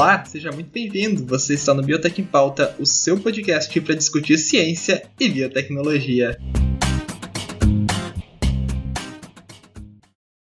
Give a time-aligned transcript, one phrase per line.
[0.00, 1.26] Olá, seja muito bem-vindo.
[1.26, 6.38] Você está no Biotech em Pauta, o seu podcast para discutir ciência e biotecnologia.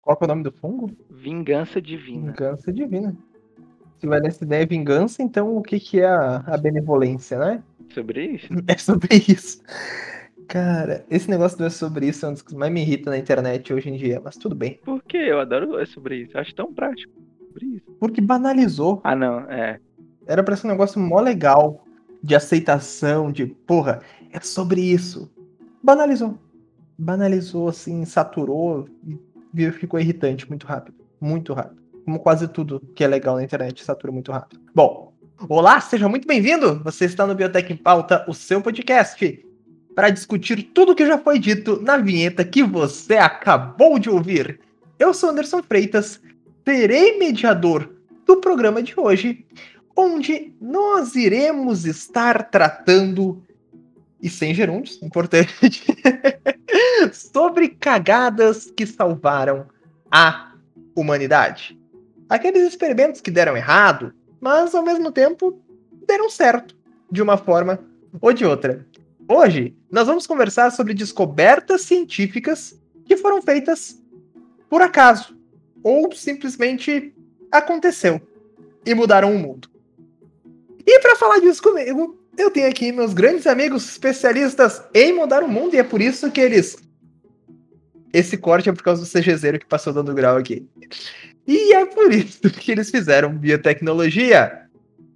[0.01, 0.89] Qual que é o nome do fungo?
[1.07, 2.31] Vingança Divina.
[2.31, 3.15] Vingança Divina.
[3.99, 7.63] Se vai nessa ideia vingança, então o que, que é a, a benevolência, né?
[7.93, 8.47] Sobre isso?
[8.67, 9.61] É sobre isso.
[10.47, 13.19] Cara, esse negócio do é sobre isso é um dos que mais me irrita na
[13.19, 14.79] internet hoje em dia, mas tudo bem.
[14.83, 15.17] Por quê?
[15.17, 16.35] Eu adoro é sobre isso.
[16.35, 17.13] Eu acho tão prático
[17.53, 17.91] sobre isso.
[17.99, 18.99] Porque banalizou.
[19.03, 19.79] Ah, não, é.
[20.25, 21.83] Era pra ser um negócio mó legal,
[22.21, 25.31] de aceitação, de porra, é sobre isso.
[25.81, 26.37] Banalizou.
[26.97, 28.87] Banalizou, assim, saturou
[29.53, 30.95] e ficou irritante muito rápido.
[31.19, 31.81] Muito rápido.
[32.05, 34.61] Como quase tudo que é legal na internet satura muito rápido.
[34.73, 35.13] Bom,
[35.47, 36.81] olá, seja muito bem-vindo!
[36.83, 39.45] Você está no Biotech em Pauta, o seu podcast,
[39.95, 44.59] para discutir tudo que já foi dito na vinheta que você acabou de ouvir.
[44.99, 46.21] Eu sou Anderson Freitas,
[46.65, 47.93] serei mediador
[48.25, 49.45] do programa de hoje,
[49.95, 53.43] onde nós iremos estar tratando,
[54.21, 55.83] e sem gerúndios, importante,
[57.11, 59.67] sobre cagadas que salvaram
[60.09, 60.53] a
[60.95, 61.79] humanidade.
[62.29, 65.61] Aqueles experimentos que deram errado, mas ao mesmo tempo
[66.07, 66.75] deram certo,
[67.11, 67.79] de uma forma
[68.21, 68.85] ou de outra.
[69.27, 74.01] Hoje, nós vamos conversar sobre descobertas científicas que foram feitas
[74.69, 75.37] por acaso,
[75.83, 77.13] ou simplesmente
[77.51, 78.21] aconteceu
[78.85, 79.69] e mudaram o mundo.
[80.85, 85.47] E para falar disso comigo, eu tenho aqui meus grandes amigos especialistas em mudar o
[85.47, 86.77] mundo e é por isso que eles
[88.13, 90.67] esse corte é por causa do CGZero que passou dando grau aqui.
[91.47, 94.61] E é por isso que eles fizeram biotecnologia.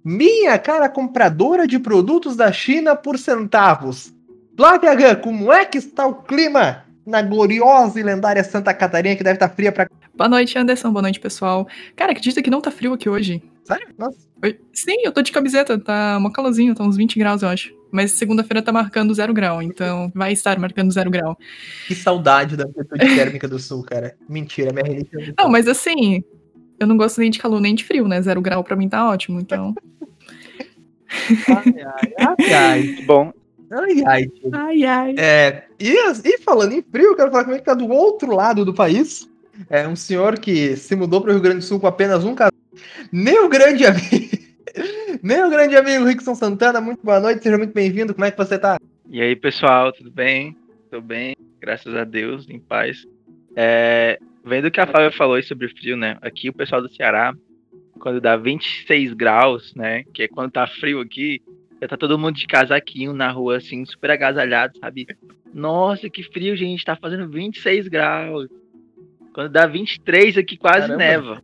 [0.04, 4.12] Minha cara compradora de produtos da China por centavos.
[4.56, 9.36] Flávia como é que está o clima na gloriosa e lendária Santa Catarina que deve
[9.36, 9.88] estar fria pra.
[10.18, 10.90] Boa noite, Anderson.
[10.90, 11.68] Boa noite, pessoal.
[11.94, 13.40] Cara, acredita que não tá frio aqui hoje?
[13.62, 13.86] Sério?
[13.96, 14.18] Nossa.
[14.72, 17.72] Sim, eu tô de camiseta, tá mó calorzinho, tá uns 20 graus, eu acho.
[17.92, 21.38] Mas segunda-feira tá marcando zero grau, então vai estar marcando zero grau.
[21.86, 24.16] Que saudade da amplitude térmica do sul, cara.
[24.28, 25.22] Mentira, minha religião.
[25.38, 26.24] Não, mas assim,
[26.80, 28.20] eu não gosto nem de calor nem de frio, né?
[28.20, 29.72] Zero grau pra mim tá ótimo, então.
[31.48, 33.02] ai, ai, ai, ai.
[33.06, 33.32] Bom.
[33.70, 34.26] Ai, ai.
[34.52, 35.14] Ai, ai.
[35.16, 38.34] É, e, e falando em frio, eu quero falar como é que tá do outro
[38.34, 39.27] lado do país.
[39.68, 42.34] É um senhor que se mudou para o Rio Grande do Sul com apenas um
[42.34, 42.52] casal.
[43.10, 44.38] Meu grande amigo.
[45.22, 48.14] Meu grande amigo Rickson Santana, muito boa noite, seja muito bem-vindo.
[48.14, 48.78] Como é que você tá?
[49.10, 50.56] E aí, pessoal, tudo bem?
[50.90, 53.04] Tô bem, graças a Deus, em paz.
[53.56, 56.16] É, vendo que a Flávia falou sobre frio, né?
[56.22, 57.34] Aqui o pessoal do Ceará,
[57.98, 60.04] quando dá 26 graus, né?
[60.14, 61.42] Que é quando tá frio aqui,
[61.80, 65.06] já tá todo mundo de casaquinho na rua, assim, super agasalhado, sabe?
[65.52, 68.48] Nossa, que frio, gente, tá fazendo 26 graus.
[69.38, 70.96] Quando dá 23 aqui, quase Caramba.
[70.96, 71.42] neva.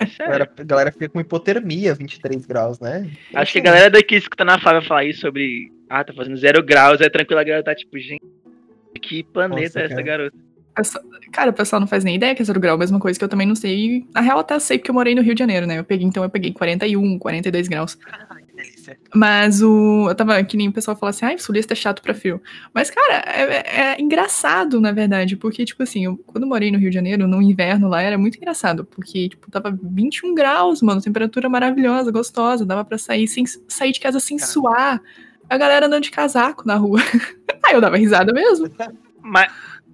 [0.00, 3.08] É galera, a galera fica com hipotermia, 23 graus, né?
[3.32, 5.70] Acho que a galera daqui escutando a Flávia falar isso sobre.
[5.88, 8.20] Ah, tá fazendo zero graus, é tranquilo, a galera tá tipo, gente,
[9.00, 10.02] que planeta Nossa, é essa cara.
[10.02, 10.36] garota?
[11.30, 13.28] Cara, o pessoal não faz nem ideia que é zero grau, mesma coisa que eu
[13.28, 14.04] também não sei.
[14.12, 15.78] Na real, até sei porque eu morei no Rio de Janeiro, né?
[15.78, 17.94] Eu peguei, então eu peguei 41, 42 graus.
[17.94, 18.04] Que
[18.88, 19.10] delícia.
[19.14, 20.06] Mas o.
[20.08, 20.42] Eu tava.
[20.44, 22.40] Que nem o pessoal fala assim, ai, sulista é chato pra frio.
[22.74, 25.36] Mas, cara, é, é- é engraçado, na verdade.
[25.36, 28.18] Porque, tipo assim, eu, quando eu morei no Rio de Janeiro, no inverno lá, era
[28.18, 28.84] muito engraçado.
[28.84, 31.00] Porque, tipo, tava 21 graus, mano.
[31.00, 32.66] Temperatura maravilhosa, gostosa.
[32.66, 34.52] Dava pra sair sem sair de casa sem Caramba.
[34.52, 35.02] suar.
[35.50, 36.98] A galera andando de casaco na rua.
[37.64, 38.70] Aí eu dava risada mesmo.
[39.22, 39.50] Mas,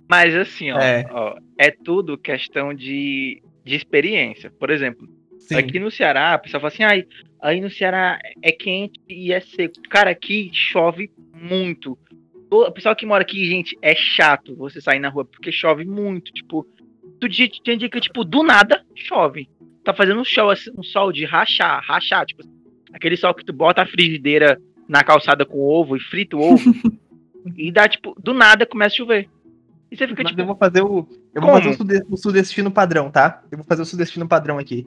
[0.09, 1.00] mas assim, ó É.
[1.03, 1.06] é.
[1.12, 4.50] ó, é tudo questão de, de experiência.
[4.59, 5.09] Por exemplo,
[5.49, 5.56] Sim.
[5.56, 7.06] aqui no Ceará, a pessoa fala assim, ai,
[7.41, 9.81] aí no Ceará é quente e é seco.
[9.88, 11.99] Cara, aqui chove muito.
[12.50, 16.33] O pessoal que mora aqui, gente, é chato você sair na rua porque chove muito.
[16.33, 16.66] Tipo,
[17.21, 19.48] tu dia, tem dia que, tipo, do nada chove.
[19.83, 22.42] Tá fazendo um sol, assim, um sol de rachar, rachar, tipo,
[22.92, 24.59] aquele sol que tu bota a frigideira
[24.89, 26.72] na calçada com ovo e frita o ovo.
[27.57, 29.28] e dá, tipo, do nada começa a chover.
[29.91, 31.07] E você fica, Mas tipo, eu vou fazer o.
[31.34, 31.54] Eu vou como?
[31.54, 33.42] fazer o, sude- o sudestino padrão, tá?
[33.51, 34.86] Eu vou fazer o sudestino padrão aqui.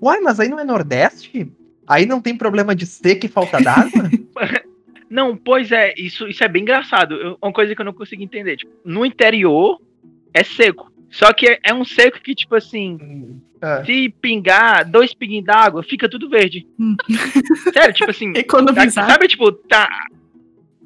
[0.00, 1.50] Uai, mas aí não é Nordeste?
[1.86, 4.10] Aí não tem problema de seca e falta d'água?
[5.10, 7.14] Não, pois é, isso, isso é bem engraçado.
[7.14, 8.58] Eu- uma coisa que eu não consigo entender.
[8.58, 9.80] Tipo, no interior
[10.34, 10.92] é seco.
[11.10, 15.82] Só que é, é um seco que, tipo assim, Ah, se pingar dois pinguinhos d'água,
[15.82, 16.66] fica tudo verde.
[16.78, 16.94] Hum.
[17.72, 18.32] Sério, tipo assim.
[18.34, 19.06] tá- Economizar.
[19.10, 19.88] sabe, tipo, tá.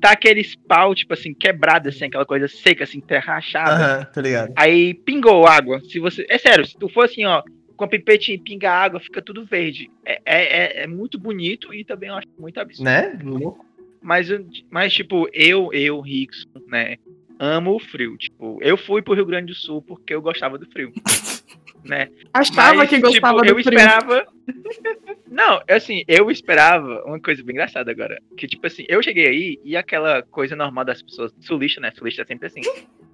[0.00, 3.73] Tá aqueles pau, tipo assim, quebrado, assim, aquela coisa seca, assim, terra rachada.
[3.73, 4.53] Aham, tô ligado.
[4.56, 5.81] Aí pingou água.
[5.81, 6.25] Se você.
[6.31, 7.43] É sério, se tu for assim, ó,
[7.82, 9.90] com a pipete pinga água, fica tudo verde.
[10.05, 10.43] É, é,
[10.81, 12.84] é- é muito bonito e também eu acho muito absurdo.
[12.84, 13.19] Né?
[13.25, 13.67] Louco.
[14.00, 14.29] Mas,
[14.70, 16.96] mas, tipo, eu, eu, Rickson, né,
[17.40, 18.17] amo o frio.
[18.17, 20.93] Tipo, eu fui pro Rio Grande do Sul porque eu gostava do frio.
[21.84, 22.08] né?
[22.32, 23.76] Achava Mas, que gostava tipo, do eu frio.
[23.76, 24.26] esperava.
[25.28, 28.20] Não, assim, eu esperava uma coisa bem engraçada agora.
[28.37, 31.90] Que, tipo assim, eu cheguei aí e aquela coisa normal das pessoas, sulista, né?
[31.90, 32.61] Sulista é sempre assim.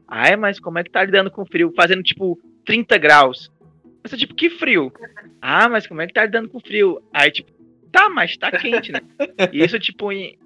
[0.07, 1.73] Ai, mas como é que tá lidando com frio?
[1.75, 3.51] Fazendo, tipo, 30 graus.
[4.09, 4.93] Você, tipo, que frio?
[5.41, 7.03] Ah, mas como é que tá lidando com frio?
[7.13, 7.51] Aí, tipo,
[7.93, 9.01] tá, mas tá quente, né?
[9.53, 10.39] E isso, tipo, em,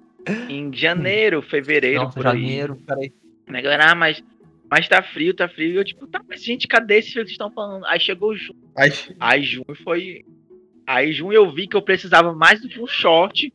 [0.49, 2.41] em janeiro, fevereiro, Nossa, por aí.
[2.41, 3.13] janeiro, peraí.
[3.47, 4.23] Né, galera, ah, mas,
[4.69, 5.71] mas tá frio, tá frio.
[5.71, 7.85] E eu, tipo, tá, mas gente, cadê esse frio que vocês estão falando?
[7.85, 8.59] Aí chegou junho.
[8.77, 8.89] Ai,
[9.19, 10.25] Aí junho foi.
[10.85, 13.53] Aí junho eu vi que eu precisava mais do que um short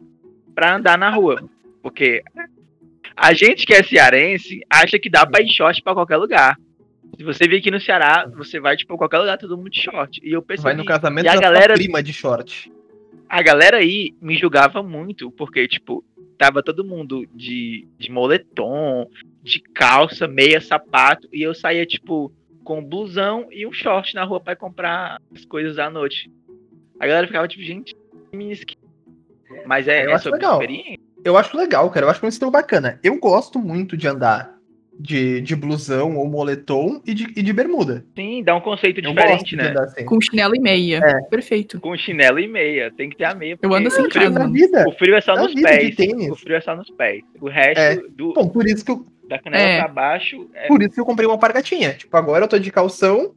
[0.54, 1.48] pra andar na rua.
[1.82, 2.22] Porque
[3.16, 6.56] a gente que é cearense acha que dá pra ir short pra qualquer lugar.
[7.18, 9.82] Se você vir aqui no Ceará, você vai, tipo, pra qualquer lugar, todo mundo de
[9.82, 10.20] short.
[10.22, 10.64] E eu percebi.
[10.68, 12.72] vai no casamento e a da galera- prima de short.
[13.28, 16.04] a galera aí me julgava muito, porque, tipo,
[16.38, 19.10] tava todo mundo de, de moletom,
[19.42, 22.32] de calça, meia, sapato, e eu saía, tipo,
[22.62, 26.30] com um blusão e um short na rua pra ir comprar as coisas à noite.
[27.00, 27.94] A galera ficava, tipo, gente,
[28.30, 28.76] que
[29.66, 30.52] Mas é, Eu é sobre legal.
[30.60, 30.98] experiência.
[31.24, 32.06] Eu acho legal, cara.
[32.06, 33.00] Eu acho um estilo bacana.
[33.02, 34.56] Eu gosto muito de andar
[34.98, 38.04] de, de blusão ou moletom e de, e de bermuda.
[38.16, 39.68] Sim, dá um conceito Eu diferente, gosto de né?
[39.70, 40.04] andar assim.
[40.04, 40.98] Com chinelo e meia.
[41.04, 41.20] É.
[41.28, 41.80] Perfeito.
[41.80, 42.92] Com chinelo e meia.
[42.96, 43.56] Tem que ter a meia.
[43.62, 44.48] Eu ando assim frio, casa.
[44.48, 44.84] Vida.
[44.88, 45.96] o frio é só Da nos vida de pés.
[45.96, 46.30] tênis.
[46.30, 47.22] O frio é só nos pés.
[47.40, 47.96] O resto, É.
[48.10, 49.78] do, Bom, por isso que eu, da canela É.
[49.78, 51.92] pra baixo, é por isso que eu comprei uma alpargatinha.
[51.94, 53.32] Tipo, agora eu tô de calção,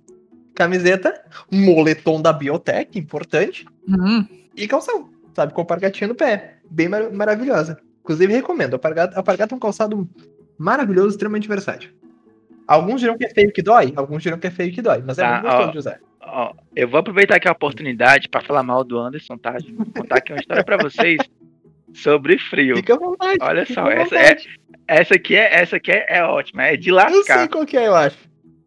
[0.55, 1.13] camiseta,
[1.51, 4.25] moletom da Biotech, importante, Hum,
[4.55, 5.53] e calção, sabe?
[5.53, 6.55] Com alpargatinha no pé.
[6.69, 7.77] Bem mar- maravilhosa.
[8.03, 8.73] Inclusive, recomendo.
[8.73, 10.09] Alpargata, alpargata é um calçado
[10.61, 11.89] maravilhoso, extremamente versátil.
[12.67, 15.17] Alguns dirão que é feio que dói, alguns dirão que é feio que dói, mas
[15.19, 15.71] é Tá, muito gostoso ó.
[15.71, 15.99] de usar.
[16.21, 19.55] Ó, eu vou aproveitar aqui a oportunidade para falar mal do Anderson, tá?
[19.73, 21.17] Vou contar aqui uma história para vocês
[21.93, 22.77] sobre frio.
[22.77, 23.37] Fica à vontade.
[23.41, 24.49] Olha só, essa vontade.
[24.87, 27.47] Essa aqui é, essa aqui é, é ótima, é de Eu sei lascar.
[27.49, 28.17] qual que é, eu acho.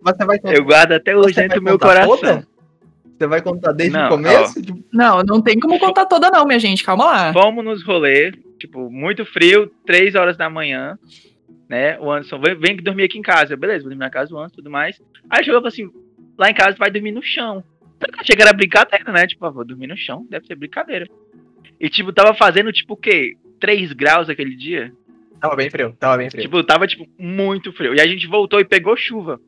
[0.03, 2.17] Mas você vai contar, Eu guardo até hoje dentro do meu coração.
[2.17, 2.47] toda?
[3.17, 4.61] Você vai contar desde Não, o começo?
[4.63, 6.83] Tipo, Não, não tem como contar toda não, minha gente.
[6.85, 7.33] Calma lá.
[7.33, 10.99] Fomos nos rolês, tipo, muito frio, três horas da manhã,
[11.75, 11.99] né?
[11.99, 13.55] O Anderson, vem, vem dormir aqui em casa.
[13.55, 15.01] Eu, Beleza, vou dormir na casa do Anderson e tudo mais.
[15.29, 15.91] Aí chegou e falou assim,
[16.39, 17.65] lá em casa vai dormir no chão.
[18.19, 19.27] Achei que era brincadeira, né?
[19.27, 21.09] Tipo, ah, vou dormir no chão, deve ser brincadeira.
[21.81, 23.37] E, tipo, tava fazendo, tipo, o quê?
[23.61, 24.93] 3 graus aquele dia?
[25.41, 26.43] Tava bem frio, tava bem frio.
[26.43, 27.95] Tipo, tava, tipo, muito frio.
[27.95, 29.41] E a gente voltou e pegou chuva.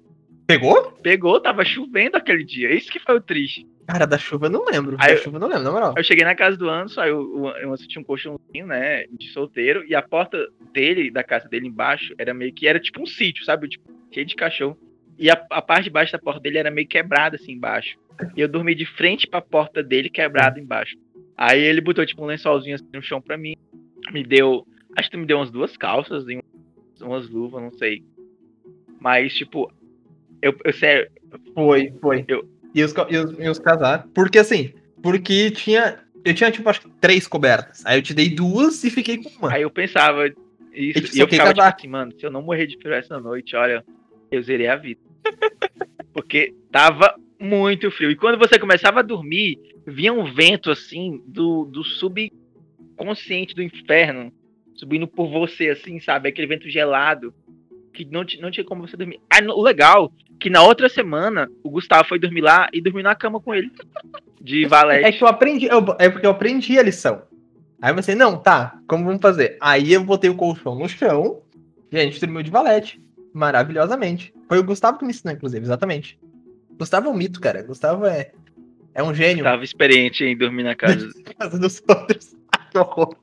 [0.47, 0.93] Pegou?
[1.03, 2.75] Pegou, tava chovendo aquele dia.
[2.75, 3.67] Isso que foi o triste.
[3.87, 4.97] Cara, da chuva eu não lembro.
[4.99, 5.95] Aí da eu- chuva eu não lembro, na moral.
[5.97, 9.07] Eu cheguei na casa do Anderson, aí o, o, o Anderson tinha um colchãozinho, né,
[9.13, 13.01] de solteiro, e a porta dele, da casa dele embaixo, era meio que, era tipo
[13.01, 14.77] um sítio, sabe, tipo, cheio de cachorro.
[15.19, 17.97] E a, a parte de baixo da porta dele era meio quebrada, assim, embaixo.
[18.37, 20.97] E eu dormi de frente pra porta dele, quebrada embaixo.
[21.37, 23.55] Aí ele botou, tipo, um lençolzinho assim no chão pra mim,
[24.13, 24.67] me deu,
[24.97, 28.03] acho que me deu umas duas calças e umas, umas luvas, não sei.
[29.01, 29.71] Mas, tipo,
[30.43, 31.11] eu, eu sério,
[31.55, 32.25] Foi, foi.
[32.29, 34.07] Eu- E, os, e, os, e os casar.
[34.15, 35.99] Porque assim, porque tinha.
[36.23, 37.87] Eu tinha, tipo, acho que três cobertas.
[37.87, 39.53] Aí eu te dei duas e fiquei com uma.
[39.53, 40.37] Aí eu pensava isso,
[40.75, 41.79] E te e eu ficava tipo casaco.
[41.79, 43.83] assim, mano, se eu não morrer de frio essa noite, olha,
[44.31, 45.01] eu zerei a vida.
[46.13, 48.11] Porque tava muito frio.
[48.11, 54.33] E quando você começava a dormir, vinha um vento assim do, do subconsciente do inferno
[54.75, 56.29] subindo por você, assim, sabe?
[56.29, 57.33] Aquele vento gelado
[57.97, 59.21] que não, não tinha como você dormir.
[59.31, 63.03] Ah, no- o legal que na outra semana o Gustavo foi dormir lá e dormiu
[63.03, 63.71] na cama com ele.
[64.41, 65.19] De É valete.
[65.19, 65.67] que eu aprendi.
[65.67, 67.23] eu- é porque eu aprendi a lição.
[67.81, 69.57] Aí você, não, tá, como vamos fazer?
[69.61, 71.43] Aí eu botei o colchão no chão
[71.91, 73.01] e a gente dormiu de valete.
[73.33, 74.33] Maravilhosamente.
[74.49, 76.19] Foi o Gustavo que me ensinou, inclusive, exatamente.
[76.79, 77.63] Gustavo é um mito, cara.
[77.63, 78.33] Gustavo é,
[78.95, 79.45] é um gênio.
[79.45, 81.09] Tava experiente em dormir na casa.
[81.39, 82.35] casa dos outros.
[82.53, 83.15] Ai, que horror.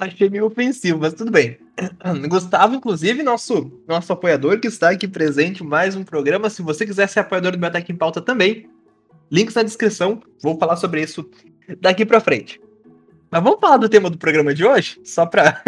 [0.00, 1.58] Achei meio ofensivo, mas tudo bem.
[2.28, 6.48] Gustavo, inclusive, nosso, nosso apoiador que está aqui presente mais um programa.
[6.48, 8.68] Se você quiser ser apoiador do Biotech em Pauta também,
[9.30, 10.22] links na descrição.
[10.42, 11.28] Vou falar sobre isso
[11.80, 12.60] daqui pra frente.
[13.30, 15.00] Mas vamos falar do tema do programa de hoje?
[15.04, 15.62] Só pra.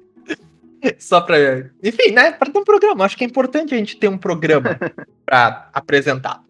[0.98, 1.36] Só pra.
[1.82, 2.32] Enfim, né?
[2.32, 3.04] Pra ter um programa.
[3.04, 4.78] Acho que é importante a gente ter um programa
[5.24, 6.42] pra apresentar,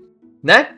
[0.42, 0.76] né?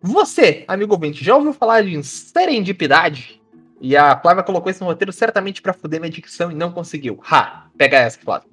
[0.00, 3.40] Você, amigo ouvinte, já ouviu falar de serendipidade?
[3.80, 7.20] E a Flávia colocou esse no roteiro certamente pra fuder minha dicção e não conseguiu.
[7.30, 7.66] Ha!
[7.76, 8.48] Pega essa, Flávia.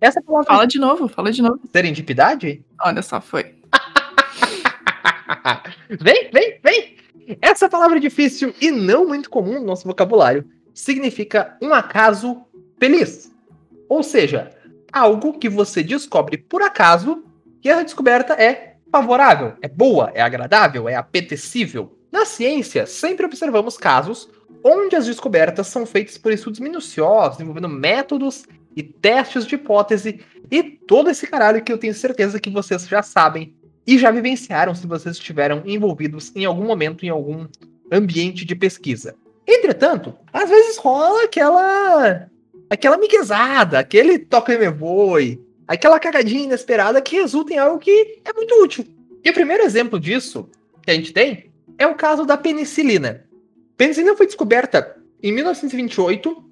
[0.00, 1.60] Essa palavra Fala de novo, fala de novo.
[1.70, 2.64] serendipidade?
[2.80, 3.54] Olha só, foi.
[6.00, 6.96] vem, vem, vem!
[7.40, 12.42] Essa palavra difícil e não muito comum no nosso vocabulário significa um acaso
[12.78, 13.30] feliz.
[13.88, 14.50] Ou seja,
[14.92, 17.22] algo que você descobre por acaso
[17.62, 21.96] e a descoberta é favorável, é boa, é agradável, é apetecível.
[22.10, 24.28] Na ciência, sempre observamos casos
[24.64, 28.44] onde as descobertas são feitas por estudos minuciosos, envolvendo métodos
[28.76, 33.02] e testes de hipótese e todo esse caralho que eu tenho certeza que vocês já
[33.02, 33.54] sabem
[33.86, 37.46] e já vivenciaram se vocês estiveram envolvidos em algum momento em algum
[37.90, 39.14] ambiente de pesquisa.
[39.46, 42.28] Entretanto, às vezes rola aquela
[42.68, 48.32] aquela miguezada, aquele toque me voe, aquela cagadinha inesperada que resulta em algo que é
[48.32, 48.86] muito útil.
[49.24, 50.48] E o primeiro exemplo disso
[50.82, 53.24] que a gente tem é o caso da penicilina.
[53.80, 56.44] Penicilina foi descoberta em 1928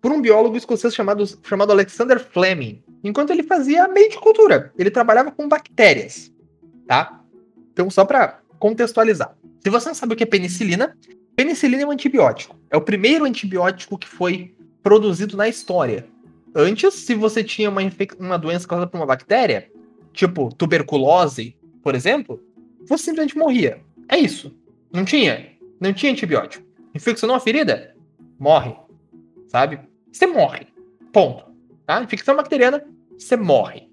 [0.00, 4.72] por um biólogo escocês chamado, chamado Alexander Fleming, enquanto ele fazia meio de cultura.
[4.78, 6.32] Ele trabalhava com bactérias,
[6.86, 7.22] tá?
[7.74, 9.36] Então, só para contextualizar.
[9.60, 10.96] Se você não sabe o que é penicilina,
[11.36, 12.56] penicilina é um antibiótico.
[12.70, 16.06] É o primeiro antibiótico que foi produzido na história.
[16.54, 17.82] Antes, se você tinha uma,
[18.18, 19.70] uma doença causada por uma bactéria,
[20.10, 22.42] tipo tuberculose, por exemplo,
[22.88, 23.82] você simplesmente morria.
[24.08, 24.56] É isso.
[24.90, 25.54] Não tinha.
[25.80, 26.64] Não tinha antibiótico.
[26.94, 27.94] Infeccionou a ferida?
[28.38, 28.74] Morre.
[29.48, 29.80] Sabe?
[30.10, 30.66] Você morre.
[31.12, 31.44] Ponto.
[31.86, 32.02] Tá?
[32.02, 32.82] Infecção bacteriana,
[33.16, 33.88] você morre.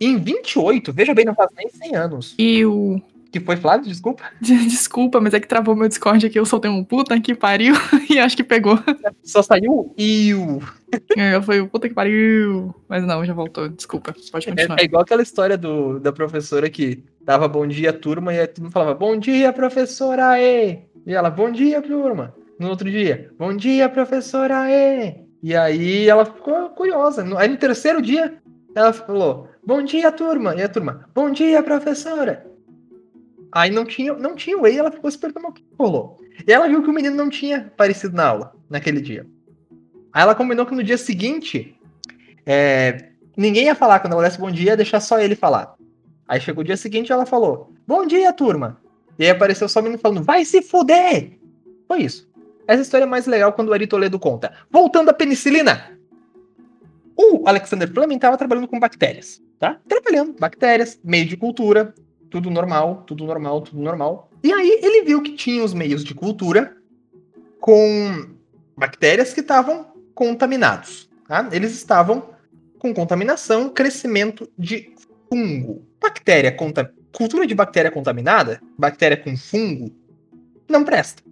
[0.00, 2.34] Em 28, veja bem, não faz nem 100 anos.
[2.38, 3.00] E o.
[3.30, 3.86] Que foi, Flávio?
[3.86, 4.22] Desculpa.
[4.40, 6.38] Desculpa, mas é que travou meu Discord aqui.
[6.38, 7.74] Eu soltei um puta que pariu
[8.08, 8.78] e acho que pegou.
[9.22, 10.62] Só saiu iu.
[11.16, 12.72] É, foi o puta que pariu.
[12.88, 13.68] Mas não, já voltou.
[13.68, 14.14] Desculpa.
[14.30, 14.78] Pode continuar.
[14.78, 18.46] É, é igual aquela história do, da professora que dava bom dia turma e aí
[18.46, 22.34] todo mundo falava bom dia, professora, e E ela, bom dia, turma.
[22.58, 27.24] No outro dia, bom dia, professora, e E aí ela ficou curiosa.
[27.36, 28.38] Aí no terceiro dia,
[28.74, 30.54] ela falou, bom dia, turma.
[30.54, 32.46] E a turma, bom dia, professora.
[33.52, 36.18] Aí não tinha, não tinha o E, ela ficou se perguntando o que rolou.
[36.46, 39.26] E ela viu que o menino não tinha aparecido na aula naquele dia.
[40.12, 41.76] Aí ela combinou que no dia seguinte
[42.46, 45.74] é, ninguém ia falar quando ela desse bom dia, ia deixar só ele falar.
[46.26, 48.80] Aí chegou o dia seguinte e ela falou: Bom dia, turma.
[49.18, 51.38] E aí apareceu só o menino falando: Vai se fuder!
[51.86, 52.28] Foi isso.
[52.66, 54.52] Essa história é mais legal quando o Ari Toledo conta.
[54.70, 55.98] Voltando à penicilina.
[57.16, 59.78] O Alexander Fleming estava trabalhando com bactérias, tá?
[59.86, 61.94] Trabalhando, bactérias, meio de cultura,
[62.28, 64.30] tudo normal, tudo normal, tudo normal.
[64.42, 66.76] E aí ele viu que tinha os meios de cultura
[67.60, 68.34] com
[68.76, 71.08] bactérias que estavam contaminados.
[71.28, 71.48] Tá?
[71.52, 72.30] Eles estavam
[72.78, 74.92] com contaminação, crescimento de
[75.28, 75.86] fungo.
[76.00, 79.90] Bactéria conta, cultura de bactéria contaminada, bactéria com fungo,
[80.68, 81.22] não presta,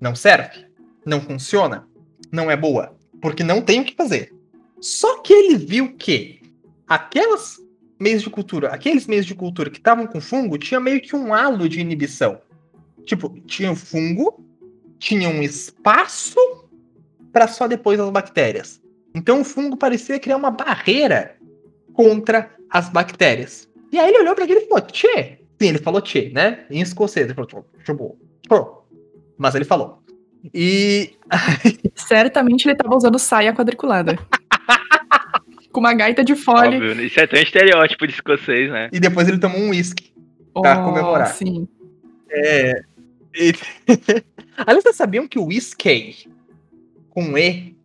[0.00, 0.66] não serve,
[1.04, 1.86] não funciona,
[2.30, 4.32] não é boa, porque não tem o que fazer.
[4.80, 6.40] Só que ele viu que
[6.86, 7.58] aquelas
[7.98, 11.34] meios de cultura, aqueles meios de cultura que estavam com fungo, tinha meio que um
[11.34, 12.40] halo de inibição.
[13.04, 14.44] Tipo, tinha o fungo,
[14.98, 16.38] tinha um espaço
[17.32, 18.80] para só depois as bactérias.
[19.14, 21.36] Então o fungo parecia criar uma barreira
[21.92, 23.68] contra as bactérias.
[23.92, 25.38] E aí ele olhou para aquilo e falou, tchê.
[25.60, 26.64] Sim, ele falou tchê, né?
[26.70, 27.26] Em escocês.
[27.26, 28.18] Ele falou, tipo,
[29.38, 30.02] Mas ele falou.
[30.52, 31.14] E.
[31.94, 34.16] Certamente ele estava usando saia quadriculada
[35.72, 36.76] com uma gaita de fole.
[36.76, 38.88] Óbvio, isso é tão estereótipo de escocês, né?
[38.92, 40.12] E depois ele tomou um uísque
[40.54, 41.28] pra oh, comemorar.
[41.28, 41.68] Sim.
[42.30, 42.82] É.
[44.56, 46.28] Aliás, vocês sabiam que o whisky
[47.10, 47.75] com E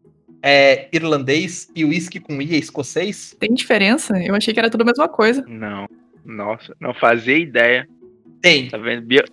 [0.44, 3.36] é irlandês e o whisky com I é escocês?
[3.40, 4.18] Tem diferença?
[4.18, 5.44] Eu achei que era tudo a mesma coisa.
[5.48, 5.88] Não.
[6.26, 7.88] Nossa, não fazia ideia.
[8.42, 8.70] Tem.
[8.70, 9.06] Tá vendo?
[9.06, 9.24] Bio...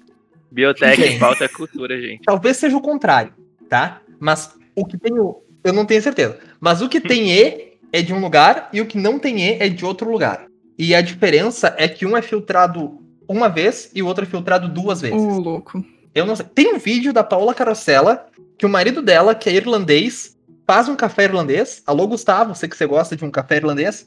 [0.50, 2.23] Biotech falta cultura, gente.
[2.25, 3.33] Talvez seja o contrário,
[3.69, 4.00] tá?
[4.19, 5.43] Mas o que tem o.
[5.62, 6.38] Eu não tenho certeza.
[6.61, 9.62] Mas o que tem E é de um lugar e o que não tem E
[9.62, 10.47] é de outro lugar.
[10.79, 12.99] E a diferença é que um é filtrado
[13.29, 15.21] uma vez e o outro é filtrado duas vezes.
[15.21, 15.85] Ô, louco.
[16.15, 16.47] Eu não sei.
[16.55, 20.38] Tem um vídeo da Paula Carosella que o marido dela, que é irlandês,
[20.68, 21.82] faz um café irlandês.
[21.87, 24.06] Alô, Gustavo, sei que você gosta de um café irlandês.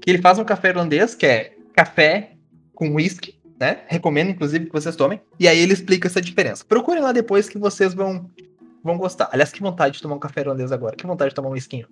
[0.00, 2.32] Que ele faz um café irlandês, que é café
[2.74, 3.82] com whisky, né?
[3.86, 5.20] Recomendo, inclusive, que vocês tomem.
[5.38, 6.64] E aí ele explica essa diferença.
[6.66, 8.30] Procurem lá depois que vocês vão,
[8.82, 9.28] vão gostar.
[9.30, 10.96] Aliás, que vontade de tomar um café irlandês agora.
[10.96, 11.84] Que vontade de tomar um whisky.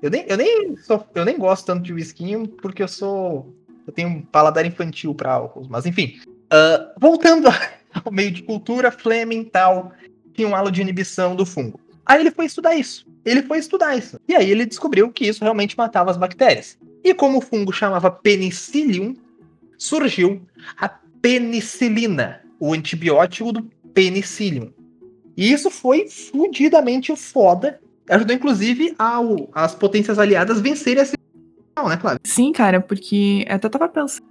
[0.00, 3.52] Eu nem, eu nem, sou, eu nem gosto tanto de whisky porque eu sou.
[3.84, 5.66] Eu tenho um paladar infantil para álcool.
[5.68, 6.20] Mas enfim.
[6.28, 7.48] Uh, voltando
[8.04, 9.90] ao meio de cultura, Fleming tal,
[10.32, 11.80] tinha um halo de inibição do fungo.
[12.06, 13.05] Aí ele foi estudar isso.
[13.26, 14.18] Ele foi estudar isso.
[14.28, 16.78] E aí ele descobriu que isso realmente matava as bactérias.
[17.04, 19.16] E como o fungo chamava penicillium,
[19.76, 20.40] surgiu
[20.78, 24.72] a penicilina, o antibiótico do penicillium.
[25.36, 31.16] E isso foi fudidamente foda ajudou inclusive ao, as potências aliadas vencerem essa
[31.76, 32.20] não, né, Flávio?
[32.24, 34.24] Sim, cara, porque eu até tava pensando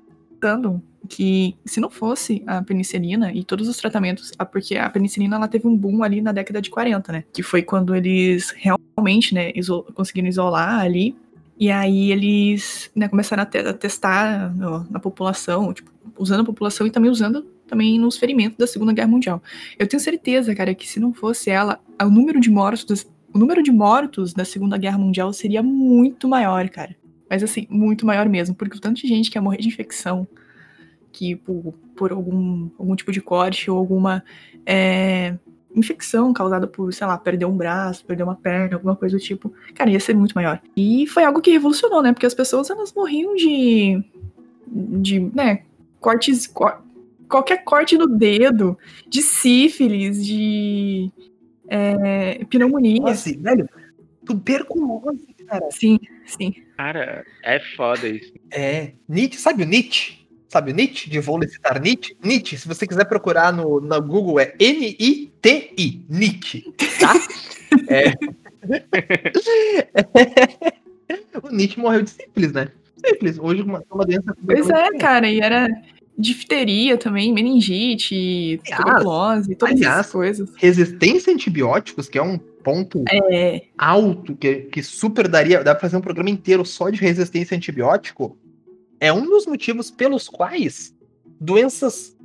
[1.07, 5.67] que se não fosse a penicilina e todos os tratamentos, porque a penicilina ela teve
[5.67, 7.23] um boom ali na década de 40, né?
[7.31, 11.15] Que foi quando eles realmente, né, iso conseguiram isolar ali.
[11.57, 14.53] E aí eles né, começaram a, te a testar
[14.89, 19.07] na população, tipo, usando a população e também usando também nos ferimentos da Segunda Guerra
[19.07, 19.41] Mundial.
[19.79, 23.61] Eu tenho certeza, cara, que se não fosse ela, o número de mortos o número
[23.61, 26.95] de mortos da Segunda Guerra Mundial seria muito maior, cara.
[27.29, 30.27] Mas assim, muito maior mesmo, porque o tanto de gente que ia morrer de infecção,
[31.11, 34.23] que por, por algum, algum tipo de corte ou alguma
[34.65, 35.35] é,
[35.75, 39.53] infecção causada por, sei lá, perder um braço, perder uma perna, alguma coisa do tipo,
[39.73, 40.61] cara, ia ser muito maior.
[40.75, 42.13] E foi algo que revolucionou, né?
[42.13, 44.03] Porque as pessoas, elas morriam de,
[44.67, 45.63] de né,
[45.99, 46.81] cortes, cor,
[47.27, 48.77] qualquer corte no dedo,
[49.07, 51.11] de sífilis, de
[51.67, 53.01] é, pneumonia.
[53.01, 53.69] Nossa, velho,
[54.25, 55.69] tuberculose, cara.
[55.71, 56.53] Sim, sim.
[56.77, 58.33] Cara, é foda isso.
[58.51, 60.25] É, Nietzsche, sabe o Nietzsche?
[60.49, 61.09] Sabe o Nietzsche?
[61.09, 62.15] De vou citar Nietzsche?
[62.23, 67.13] Nietzsche, se você quiser procurar no, no Google, é N-I-T-I, Nietzsche, tá?
[67.89, 68.13] é.
[71.41, 72.67] o Nietzsche morreu de sífilis, né?
[73.05, 74.35] Sífilis, hoje uma, uma doença...
[74.45, 75.69] Pois é, cara, e era
[76.17, 80.49] difteria também, meningite, tuberculose, todas aliás, essas coisas.
[80.55, 85.81] Resistência a antibióticos, que é um ponto É, alto, que, que super daria, dá pra
[85.81, 88.35] fazer um programa inteiro só de resistência a antibiótico,
[88.99, 90.95] é um dos motivos pelos quais
[91.39, 92.17] doenças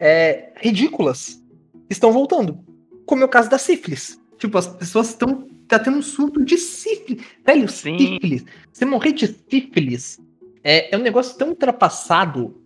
[0.00, 1.40] é, ridículas
[1.88, 2.58] estão voltando.
[3.06, 4.20] Como é o caso da sífilis.
[4.36, 7.24] Tipo, as pessoas estão tá tendo um surto de sífilis.
[7.46, 7.96] Velho, Sim.
[7.96, 8.44] sífilis.
[8.72, 10.18] Você morrer de sífilis
[10.64, 12.60] é, é um negócio tão ultrapassado.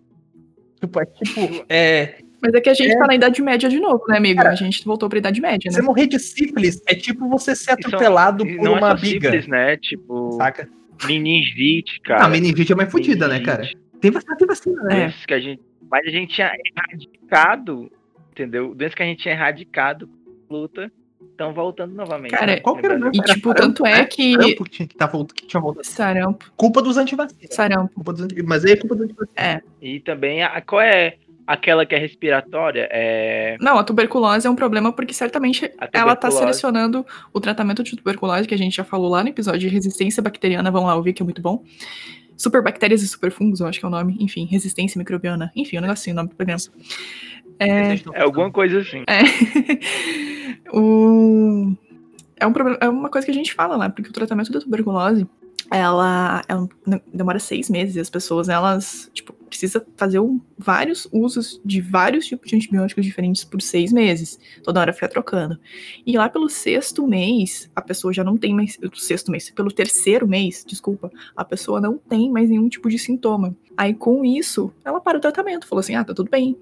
[0.79, 2.97] Tipo, é tipo, é, mas é que a gente É.
[2.97, 4.37] tá na Idade Média de novo, né, amigo?
[4.37, 5.75] Cara, a gente voltou pra Idade Média, né?
[5.75, 8.89] você morrer de sífilis é tipo você ser são- atropelado E por não é uma
[8.89, 9.29] só biga.
[9.29, 9.77] simples, né?
[9.77, 10.67] Tipo, Saca?
[11.07, 12.25] meningite, cara.
[12.25, 13.67] a meningite é mais fodida, né, cara?
[13.99, 14.93] Tem vacina, tem vacina, né?
[14.93, 14.99] É.
[15.01, 15.61] Doenças que a gente.
[15.89, 17.91] Mas a gente tinha erradicado,
[18.31, 18.73] entendeu?
[18.75, 20.09] Doenças que a gente tinha erradicado
[20.49, 20.91] luta
[21.31, 22.31] estão voltando novamente.
[22.31, 22.59] Cara, né?
[22.59, 23.07] Qual que era o.
[23.09, 24.33] E, tipo, tanto é que.
[24.33, 25.85] Sarampo que tinha que, tá voltando, que tinha voltado.
[25.85, 27.53] Sarampo, Culpa dos antivacinas.
[27.53, 27.93] sarampo.
[27.95, 28.41] Culpa dos anti...
[28.43, 29.61] Mas aí é culpa dos antivacinas.
[29.81, 31.15] E também, a, qual é
[31.51, 32.87] aquela que é respiratória?
[32.91, 33.57] É.
[33.59, 36.37] Não, a tuberculose é um problema porque certamente ela tá tuberculose.
[36.37, 40.23] selecionando o tratamento de tuberculose, que a gente já falou lá no episódio de resistência
[40.23, 41.63] bacteriana, vão lá ouvir que é muito bom.
[42.37, 44.17] Superbactérias e superfungos, eu acho que é o nome.
[44.19, 45.51] Enfim, resistência microbiana.
[45.55, 46.59] Enfim, um negocinho, o nome do programa.
[47.59, 49.03] É, É alguma coisa assim.
[49.07, 49.21] É.
[50.73, 51.75] o...
[52.39, 54.59] é, um problema, é uma coisa que a gente fala lá, porque o tratamento da
[54.59, 55.27] tuberculose,
[55.71, 56.67] ela, ela
[57.13, 62.25] demora seis meses e as pessoas, elas, tipo, precisa fazer um- vários usos de vários
[62.25, 64.37] tipos de antibióticos diferentes por seis meses.
[64.63, 65.57] Toda hora fica trocando.
[66.05, 68.77] E lá pelo sexto mês, a pessoa já não tem mais.
[68.95, 73.55] Sexto mês, pelo terceiro mês, desculpa, a pessoa não tem mais nenhum tipo de sintoma.
[73.77, 75.65] Aí com isso, ela para o tratamento.
[75.67, 76.57] Falou assim: ah, tá tudo bem.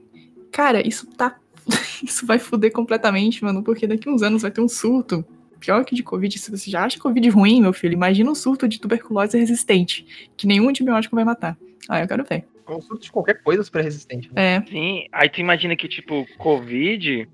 [0.51, 1.37] Cara, isso tá.
[2.03, 5.23] Isso vai foder completamente, mano, porque daqui uns anos vai ter um surto.
[5.59, 8.67] Pior que de Covid, se você já acha Covid ruim, meu filho, imagina um surto
[8.67, 11.57] de tuberculose resistente, que nenhum antibiótico vai matar.
[11.87, 12.45] Ah, eu quero ver.
[12.63, 14.31] Consulta de qualquer coisa super resistente.
[14.33, 14.55] Né?
[14.55, 17.27] É, Sim, aí tu imagina que, tipo, Covid.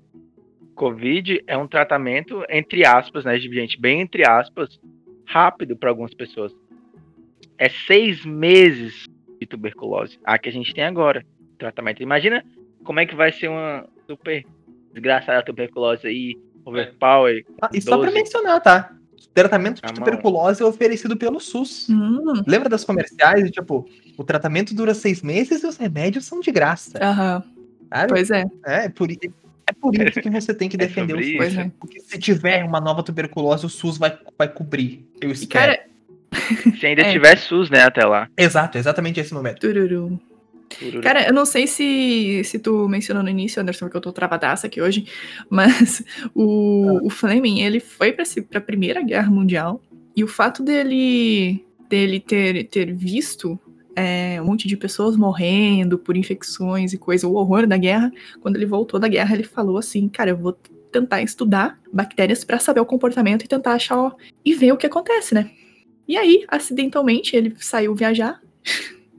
[0.74, 3.80] Covid é um tratamento, entre aspas, né, gente?
[3.80, 4.80] Bem entre aspas,
[5.26, 6.54] rápido para algumas pessoas.
[7.58, 9.06] É seis meses
[9.40, 10.18] de tuberculose.
[10.24, 11.24] A que a gente tem agora.
[11.58, 12.02] Tratamento.
[12.02, 12.44] Imagina
[12.84, 14.44] como é que vai ser uma super
[14.92, 16.36] desgraçada tuberculose aí,
[16.66, 17.44] overpower.
[17.62, 18.14] Ah, e só pra 12.
[18.14, 18.92] mencionar, tá?
[19.14, 20.04] O tratamento Tá de bom.
[20.04, 21.88] tuberculose é oferecido pelo SUS.
[21.90, 23.50] hum, Lembra das comerciais?
[23.50, 26.98] Tipo, o tratamento dura seis meses e os remédios são de graça.
[27.02, 27.42] aham,
[27.92, 28.08] sabe?
[28.08, 29.18] pois é, É, por, i-
[29.68, 31.28] é por isso que você tem que É defender o sobre SUS.
[31.32, 31.38] isso.
[31.38, 31.70] pois é.
[31.78, 35.06] Porque se tiver uma nova tuberculose, o SUS vai, vai cobrir.
[35.20, 35.72] Eu E espero.
[35.72, 35.86] cara,
[36.78, 37.12] Se ainda É.
[37.12, 38.28] tiver SUS, né, até lá.
[38.36, 39.60] Exato, exatamente esse momento.
[39.60, 40.18] tururu.
[41.02, 44.66] Cara, eu não sei se, se tu mencionou no início, Anderson, porque eu tô travadaça
[44.66, 45.06] aqui hoje,
[45.48, 49.80] mas o, o Fleming, ele foi pra, pra Primeira Guerra Mundial,
[50.14, 53.58] e o fato dele, dele ter, ter visto
[53.94, 58.56] é, um monte de pessoas morrendo por infecções e coisa, o horror da guerra, quando
[58.56, 60.52] ele voltou da guerra, ele falou assim, cara, eu vou
[60.92, 64.12] tentar estudar bactérias pra saber o comportamento e tentar achar ó,
[64.44, 65.50] e ver o que acontece, né?
[66.08, 68.40] E aí, acidentalmente, ele saiu viajar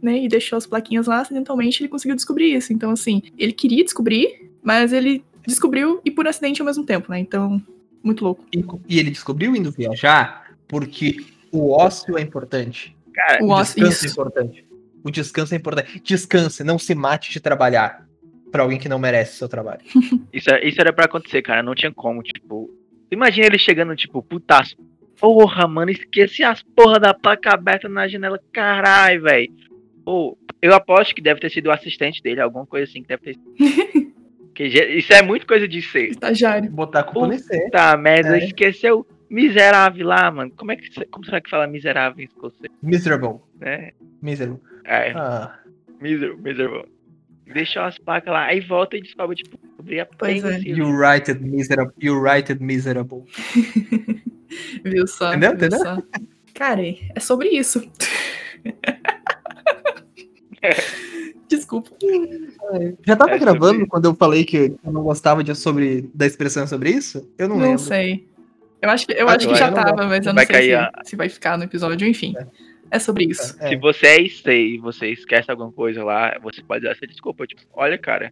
[0.02, 2.72] né, e deixou as plaquinhas lá, acidentalmente ele conseguiu descobrir isso.
[2.74, 7.20] Então, assim, ele queria descobrir, mas ele descobriu e por acidente ao mesmo tempo, né?
[7.20, 7.62] Então,
[8.04, 8.46] muito louco.
[8.54, 11.18] E, e ele descobriu indo viajar porque
[11.52, 12.96] o ócio é importante.
[13.14, 14.14] Cara, O O ócio, descanso é isso.
[14.14, 14.66] importante.
[15.04, 16.02] O descanso é importante.
[16.04, 18.06] Descanse, não se mate de trabalhar
[18.52, 19.82] pra alguém que não merece o seu trabalho.
[20.34, 21.64] Isso, é- isso era pra acontecer, cara.
[21.64, 22.70] Não tinha como, tipo.
[23.10, 24.76] Imagina ele chegando, tipo, putaço.
[25.20, 28.40] Porra, mano, esqueci as porra da placa aberta na janela.
[28.52, 29.52] Caralho, velho.
[30.08, 33.24] Pô, eu aposto que deve ter sido o assistente dele, alguma coisa assim que deve
[33.24, 33.58] ter sido.
[34.98, 36.12] Isso é muito coisa de ser.
[36.12, 36.72] Estagiário.
[36.72, 37.70] Botar a culpa nesse.
[37.72, 38.46] Tá, merda, É.
[38.46, 39.06] esqueceu.
[39.30, 40.50] Miserável lá, mano.
[40.56, 43.42] Como é que como será que fala miserável em escocês, Miserable.
[43.60, 43.92] né?
[44.22, 44.62] Miserable.
[44.86, 45.60] É, Ah,
[46.00, 46.86] miserable, miserable.
[47.54, 50.52] Deixou as placas lá, aí volta e descobre, tipo, descobrir a Pois é.
[50.52, 50.78] penicilina.
[50.88, 51.94] you write it miserable.
[52.02, 53.26] You write it miserable.
[54.86, 55.32] Viu só?
[55.34, 55.50] Entendeu?
[55.58, 55.80] viu Entendeu?
[55.80, 56.02] só?
[56.54, 56.82] Cara,
[57.14, 57.86] é sobre isso.
[61.48, 61.92] Desculpa.
[63.06, 63.88] Já tava É sobre gravando isso.
[63.88, 67.30] quando eu falei que eu não gostava de, sobre, da expressão sobre isso?
[67.38, 67.80] Eu não, Não, lembro.
[67.80, 68.28] sei.
[68.82, 70.56] Eu acho que, eu Ah, acho que já não tava, mas eu não Vai sei
[70.56, 72.36] cair se, a- se vai ficar no episódio, enfim.
[72.92, 73.56] É sobre isso.
[73.60, 73.70] É.
[73.70, 77.48] Se você é stay e você esquece alguma coisa lá, você pode dar essa desculpa.
[77.48, 78.32] Tipo, olha, cara,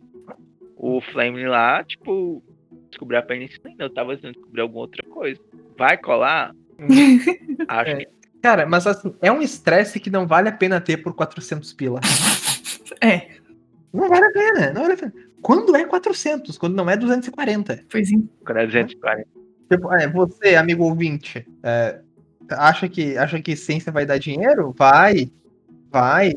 [0.77, 2.43] o Flame lá, tipo,
[2.89, 3.75] descobriu a penicilina.
[3.85, 5.39] Eu tava tentando descobrir alguma outra coisa.
[5.77, 6.53] Vai colar?
[7.67, 7.95] Acho É.
[7.95, 8.07] que
[8.45, 11.99] Cara, mas assim, é um estresse que não vale a pena ter por 400 pila.
[13.01, 13.37] É,
[13.91, 15.13] Não vale a pena, não vale a pena.
[15.41, 17.83] Quando é 400, quando não é 240.
[17.89, 19.27] pois em- quando é 240.
[19.69, 21.99] Tipo, é, você, amigo ouvinte, é,
[22.51, 24.73] acha, que, acha que ciência vai dar dinheiro?
[24.77, 25.31] Vai,
[25.91, 26.35] vai.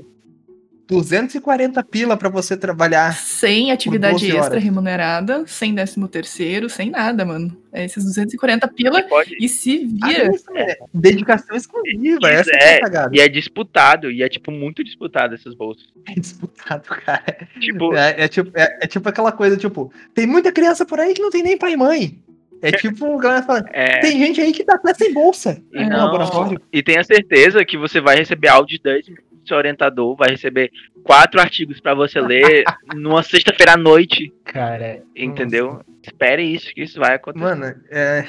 [0.88, 3.12] 240 pila pra você trabalhar.
[3.14, 4.64] sem atividade 12 extra horas.
[4.64, 7.54] remunerada, sem décimo terceiro, sem nada, mano.
[7.70, 9.36] É esses 240 pila pode.
[9.38, 10.34] e se Ah, vira.
[10.34, 12.80] isso, é Dedicação exclusiva, essa que é É.
[13.12, 15.84] E é disputado, e é tipo muito disputado essas bolsas.
[16.08, 17.36] É disputado, cara.
[17.60, 21.12] Tipo, É, é tipo, é, é tipo aquela coisa, tipo, tem muita criança por aí
[21.12, 22.18] que não tem nem pai e mãe.
[22.60, 24.00] É tipo, a galera fala, é.
[24.00, 26.60] tem gente aí que tá até sem bolsa E, no não- laboratório.
[26.72, 30.30] e tenha certeza que você vai receber áudio de 10 minutos do seu orientador, vai
[30.30, 30.70] receber
[31.02, 35.80] quatro artigos pra você ler numa sexta-feira à noite, Cara, entendeu?
[36.02, 37.44] Espere isso, que isso vai acontecer.
[37.44, 38.24] Mano, é...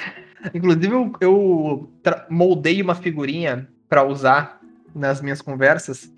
[0.53, 4.59] inclusive eu, eu tra- moldei uma figurinha pra usar
[4.93, 6.11] nas minhas conversas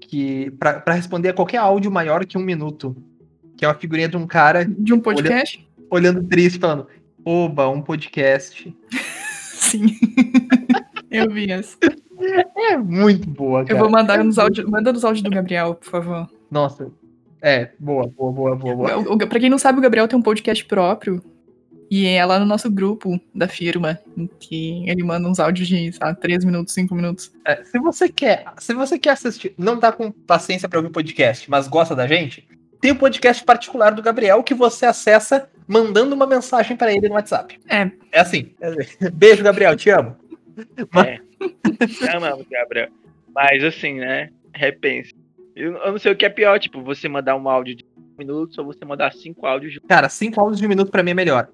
[0.00, 2.96] que pra pra responder a qualquer áudio maior que um minuto.
[3.56, 5.66] Que é uma figurinha de um cara De um podcast?
[5.90, 6.86] olhando triste, falando:
[7.24, 8.74] Oba, um podcast.
[9.42, 9.94] Sim.
[11.10, 11.76] eu vi essa.
[12.56, 13.78] É muito boa, Eu cara.
[13.78, 14.68] vou mandar nos áudios.
[14.68, 16.28] Manda nos áudios do Gabriel, por favor.
[16.50, 16.90] Nossa.
[17.40, 18.98] É, boa, boa, boa, boa, boa.
[18.98, 21.22] O, o, pra quem não sabe, o Gabriel tem um podcast próprio.
[21.90, 25.90] E é lá no nosso grupo da firma, em que ele manda uns áudios de,
[25.90, 27.32] sei lá, 3 minutos, 5 minutos.
[27.46, 31.50] É, se você quer, se você quer assistir, não tá com paciência pra ouvir podcast,
[31.50, 32.46] mas gosta da gente,
[32.78, 37.14] tem o podcast particular do Gabriel que você acessa mandando uma mensagem pra ele no
[37.14, 37.58] WhatsApp.
[37.66, 37.90] É.
[38.12, 38.52] É assim.
[38.60, 39.10] é assim.
[39.12, 40.14] Beijo, Gabriel, te amo.
[41.06, 41.20] É.
[42.14, 42.88] Amamos, Gabriel.
[43.34, 44.30] Mas assim, né?
[44.54, 45.14] Repense.
[45.54, 47.98] Eu, eu não sei o que é pior, tipo, você mandar um áudio de 5
[48.18, 49.80] minutos ou você mandar cinco áudios de.
[49.80, 51.48] Cara, cinco áudios de um minuto pra mim é melhor.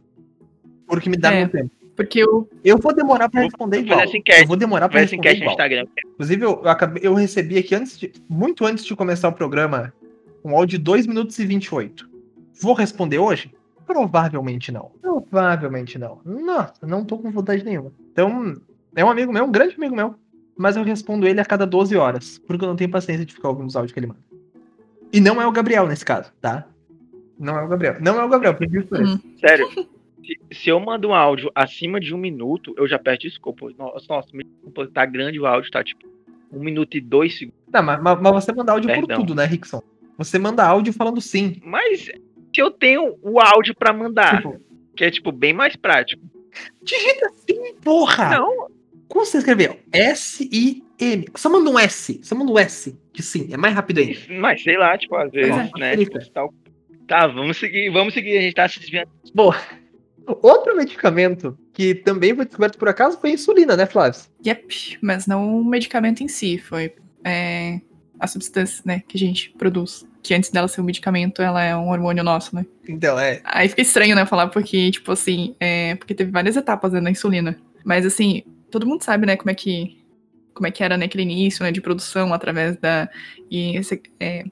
[0.87, 1.41] Porque me dá É.
[1.41, 1.71] meu tempo.
[1.97, 2.49] Porque eu.
[2.65, 4.05] Eu vou demorar pra Vou responder fazer igual.
[4.17, 4.41] enquete.
[4.43, 5.55] Eu vou demorar pra responder enquete no igual.
[5.55, 5.87] Instagram.
[6.15, 9.93] Inclusive, eu, eu, acabei- eu recebi aqui antes de, muito antes de começar o programa
[10.45, 12.09] um áudio de 2 minutos e 28.
[12.61, 13.51] Vou responder hoje?
[13.87, 14.91] Provavelmente não.
[15.01, 16.21] Provavelmente não.
[16.25, 17.93] Nossa, não tô com vontade nenhuma.
[18.13, 18.55] Então,
[18.97, 20.15] é um amigo meu, um grande amigo meu.
[20.57, 22.39] Mas eu respondo ele a cada 12 horas.
[22.47, 24.21] Porque eu não tenho paciência de ficar ouvindo os áudios que ele manda.
[25.13, 26.67] E não é o Gabriel nesse caso, tá?
[27.39, 27.97] Não é o Gabriel.
[28.01, 29.05] Não é o Gabriel, prefiro por Hum.
[29.05, 29.21] isso.
[29.41, 29.69] Sério.
[30.25, 33.69] Se, se eu mando um áudio acima de um minuto, eu já peço desculpa.
[33.77, 36.07] Nossa, nossa, desculpa, tá grande o áudio, tá tipo
[36.53, 37.59] um minuto e dois segundos.
[37.73, 39.19] Tá, mas, mas- você manda áudio por Perdão.
[39.19, 39.83] tudo, né, Rickson?
[40.17, 41.61] Você manda áudio falando sim.
[41.65, 42.13] Mas se
[42.61, 44.61] eu tenho o áudio pra mandar, Tipo,
[44.97, 46.23] que é tipo bem mais prático.
[46.83, 48.31] digita sim, porra!
[48.31, 48.69] Não,
[49.09, 49.79] Como você escreveu?
[49.93, 51.27] S-I-M.
[51.35, 52.21] Só manda um S.
[52.23, 53.49] Só manda um S de sim.
[53.53, 54.19] É mais rápido ainda.
[54.41, 55.79] mas sei lá, tipo, às vezes, é.
[55.79, 55.97] né?
[55.97, 56.53] Tipo, tal.
[57.07, 59.11] Tá, vamos seguir, vamos seguir, a gente tá se desviando.
[59.35, 59.53] Bom,
[60.43, 64.21] outro medicamento que também foi descoberto por acaso foi a insulina, né, Flávio?
[64.45, 67.81] Yep, mas não o medicamento em si, foi é,
[68.19, 70.07] a substância, né, que a gente produz.
[70.23, 72.65] Que antes dela ser um medicamento, ela é um hormônio nosso, né?
[72.89, 73.43] Então, é.
[73.45, 77.11] Aí fica estranho, né, falar, porque, tipo assim, é, porque teve várias etapas né, na
[77.11, 77.59] insulina.
[77.85, 78.43] Mas assim,
[78.75, 80.03] todo mundo sabe, né, como é que.
[80.53, 83.09] Como é que era naquele início, né, de produção através da.
[83.51, 83.81] E,
[84.21, 84.45] é,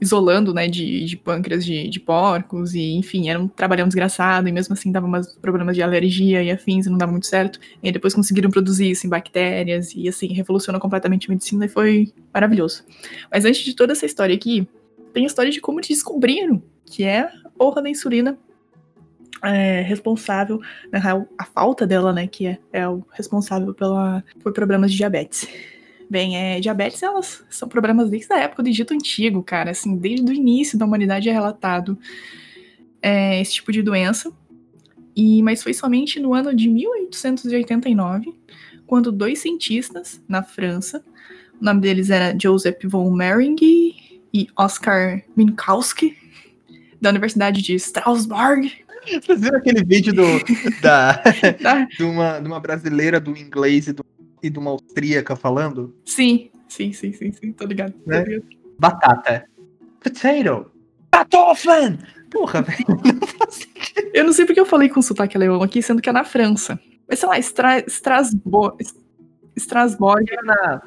[0.00, 4.52] isolando, né, de, de pâncreas de, de porcos, e enfim, era um trabalhão desgraçado, e
[4.52, 7.60] mesmo assim dava umas problemas de alergia e afins, e não dava muito certo.
[7.82, 12.12] E depois conseguiram produzir isso em bactérias, e assim, revolucionou completamente a medicina e foi
[12.32, 12.84] maravilhoso.
[13.30, 14.66] Mas antes de toda essa história aqui,
[15.12, 18.38] tem a história de como descobriram que é a porra da insulina
[19.42, 20.60] é, responsável,
[20.92, 24.98] na real, a falta dela, né, que é, é o responsável pela, por problemas de
[24.98, 25.48] diabetes.
[26.08, 30.30] Bem, é, diabetes, elas são problemas desde a época do Egito Antigo, cara, assim, desde
[30.30, 31.96] o início da humanidade é relatado
[33.00, 34.32] é, esse tipo de doença,
[35.14, 38.34] e, mas foi somente no ano de 1889,
[38.86, 41.04] quando dois cientistas, na França,
[41.60, 43.56] o nome deles era Joseph von Mering
[44.32, 46.16] e Oscar Minkowski,
[47.00, 48.70] da Universidade de Strasbourg,
[49.22, 50.22] Vocês viram aquele vídeo do,
[50.80, 51.14] da,
[51.62, 51.84] tá?
[51.86, 54.04] de, uma, de uma brasileira do inglês e, do,
[54.42, 55.94] e de uma austríaca falando?
[56.04, 57.92] Sim, sim, sim, sim, sim, tô ligado.
[57.92, 58.24] tô Né?
[58.24, 58.44] ligado.
[58.78, 59.44] Batata.
[60.02, 60.70] Potato.
[61.10, 61.98] Kartoffeln!
[62.30, 62.86] Porra, velho.
[64.14, 66.78] Eu não sei porque eu falei com sotaque alemão aqui, sendo que é na França.
[67.08, 68.76] Mas sei lá, Estra Strasbourg.
[69.56, 70.24] Strasbourg.
[70.30, 70.82] Era na,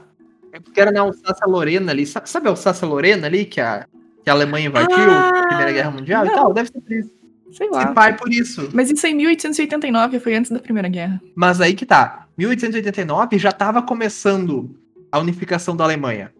[0.53, 2.05] é porque era na Alsácia Lorena ali.
[2.05, 3.45] Sa- Sabe a Alsácia Lorena ali?
[3.45, 3.85] Que a,
[4.23, 6.35] que a Alemanha invadiu, Ah, Primeira Guerra Mundial e não.
[6.35, 7.11] tal, deve ser por isso.
[7.53, 7.93] Sei Se lá.
[7.93, 8.69] pá, é por isso.
[8.73, 11.21] Mas isso é em 1889, foi antes da Primeira Guerra.
[11.35, 12.27] Mas aí que tá.
[12.37, 14.75] 1889 já tava começando
[15.11, 16.31] a unificação da Alemanha.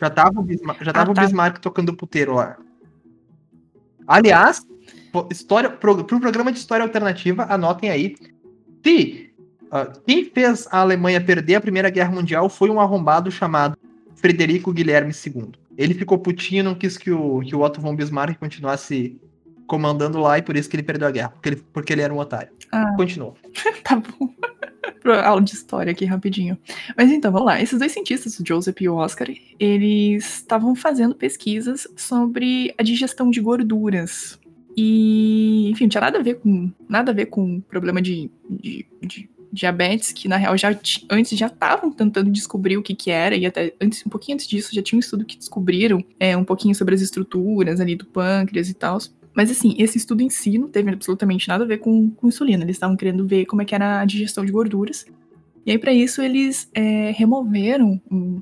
[0.00, 1.22] Já tava o Bismarck, já tava Ah, tá.
[1.22, 2.56] o Bismarck tocando puteiro lá.
[4.06, 4.62] Aliás,
[5.30, 8.16] história, pro, pro programa de história alternativa, anotem aí.
[8.84, 9.30] Se
[9.70, 13.76] ah, quem fez a Alemanha perder a Primeira Guerra Mundial foi um arrombado chamado
[14.16, 15.52] Frederico Guilherme II.
[15.76, 19.18] Ele ficou putinho e não quis que o, que o Otto von Bismarck continuasse
[19.70, 22.12] comandando lá e por isso que ele perdeu a guerra, porque ele, porque ele era
[22.12, 22.50] um otário.
[22.72, 22.92] Ah.
[22.96, 23.34] Continua.
[23.84, 24.28] Tá bom.
[25.24, 26.58] Aula de história aqui rapidinho.
[26.96, 27.60] Mas então, vamos lá.
[27.60, 29.28] Esses dois cientistas, o Joseph e o Oscar,
[29.58, 34.38] eles estavam fazendo pesquisas sobre a digestão de gorduras.
[34.76, 38.86] E, enfim, não tinha nada a ver com nada a ver com problema de, de,
[39.00, 40.76] de diabetes, que na real já
[41.10, 44.46] antes já estavam tentando descobrir o que que era, e até antes, um pouquinho antes
[44.46, 48.06] disso, já tinha um estudo que descobriram é, um pouquinho sobre as estruturas ali do
[48.06, 48.98] pâncreas e tal.
[49.34, 52.64] Mas assim, esse estudo em si não teve absolutamente nada a ver com, com insulina.
[52.64, 55.06] Eles estavam querendo ver como é que era a digestão de gorduras.
[55.64, 58.40] E aí, para isso, eles é, removeram um,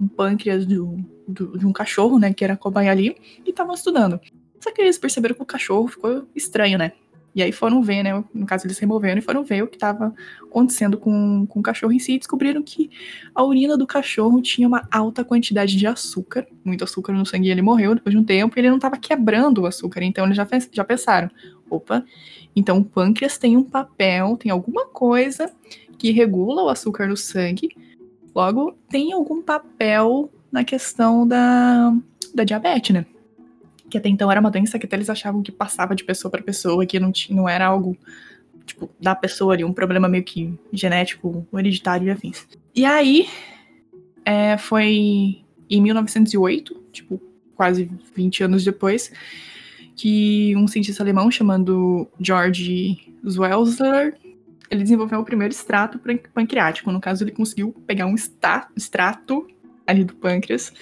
[0.00, 2.32] um pâncreas do, do- de um cachorro, né?
[2.32, 4.18] Que era cobaia ali, e estavam estudando.
[4.58, 6.92] Só que eles perceberam que o cachorro ficou estranho, né?
[7.34, 8.24] E aí foram ver, né?
[8.34, 10.12] No caso, eles removeram e foram ver o que estava
[10.42, 12.90] acontecendo com, com o cachorro em si e descobriram que
[13.34, 17.50] a urina do cachorro tinha uma alta quantidade de açúcar, muito açúcar no sangue, e
[17.50, 20.36] ele morreu depois de um tempo, e ele não estava quebrando o açúcar, então eles
[20.36, 21.30] já, já pensaram,
[21.68, 22.04] opa,
[22.54, 25.52] então o pâncreas tem um papel, tem alguma coisa
[25.96, 27.68] que regula o açúcar no sangue,
[28.34, 31.94] logo tem algum papel na questão da,
[32.34, 33.06] da diabetes, né?
[33.90, 36.42] Que até então era uma doença que até eles achavam que passava de pessoa para
[36.42, 37.96] pessoa, que não, não era algo
[38.64, 42.46] tipo, da pessoa ali, um problema meio que genético, hereditário e afins.
[42.74, 43.28] E aí,
[44.24, 47.20] é, foi em 1908, tipo,
[47.54, 49.12] quase 20 anos depois,
[49.96, 54.16] que um cientista alemão chamado George Schwelzer,
[54.70, 56.90] ele desenvolveu o primeiro extrato pan- pancreático.
[56.92, 59.46] No caso, ele conseguiu pegar um extrato
[59.90, 60.72] ali do pâncreas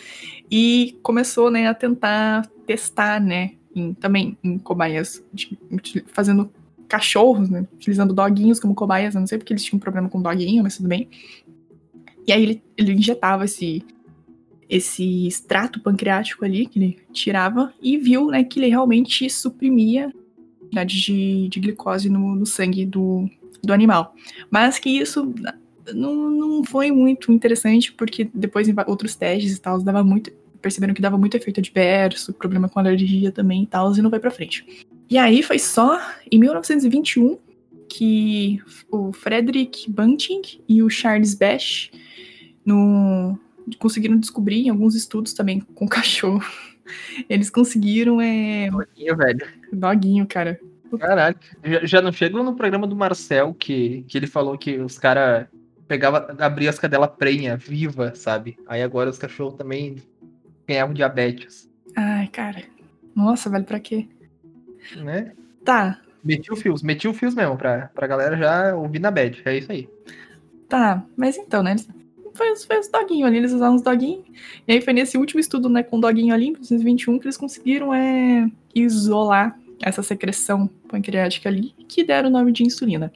[0.50, 6.50] e começou, né, a tentar testar, né, em- também em cobaias, de- uti- fazendo
[6.88, 9.14] cachorros, né, utilizando doguinhos como cobaias.
[9.14, 11.08] Não sei porque eles tinham problema com doguinho, mas tudo bem.
[12.26, 13.82] E aí ele, ele injetava esse,
[14.68, 20.60] esse extrato pancreático ali, que ele tirava, e viu né, que ele realmente suprimia a
[20.60, 23.28] quantidade de, de glicose no, no sangue do,
[23.62, 24.14] do animal.
[24.50, 25.34] Mas que isso
[25.94, 30.30] não, não foi muito interessante, porque depois em outros testes e tal, dava muito.
[30.60, 34.18] Perceberam que dava muito efeito adverso, problema com alergia também e tal, e não vai
[34.18, 34.86] pra frente.
[35.08, 37.38] E aí foi só em 1921
[37.88, 41.90] que o Frederick Bunting e o Charles Bash
[42.64, 43.38] no,
[43.78, 46.44] conseguiram descobrir em alguns estudos também com cachorro.
[47.28, 49.46] Eles conseguiram é, Doguinho, velho.
[49.72, 50.58] doguinho, cara.
[50.98, 51.36] Caralho.
[51.62, 55.46] Já, já não chegou no programa do Marcel que, que ele falou que os caras
[55.88, 58.56] pegava, abria as cadelas prenha, viva, sabe?
[58.66, 59.96] Aí agora os cachorros também
[60.66, 62.62] ganhavam diabetes, Ai, cara.
[63.16, 64.06] Nossa, velho, pra quê?
[64.96, 65.32] né?
[65.64, 69.40] Tá, Meti o fios, meti o fios mesmo pra, pra galera já ouvir na bad.
[69.44, 69.88] É isso aí.
[70.68, 71.02] tá.
[71.16, 71.70] Mas então, né?
[71.72, 71.88] eles-
[72.34, 74.24] Foi, os- foi os doguinhos ali, eles usaram os doguinhos.
[74.66, 77.36] E aí foi nesse último estudo, né, com o doguinho ali, em 1921, que eles
[77.36, 83.12] conseguiram é, isolar essa secreção pancreática ali, que deram o nome de insulina.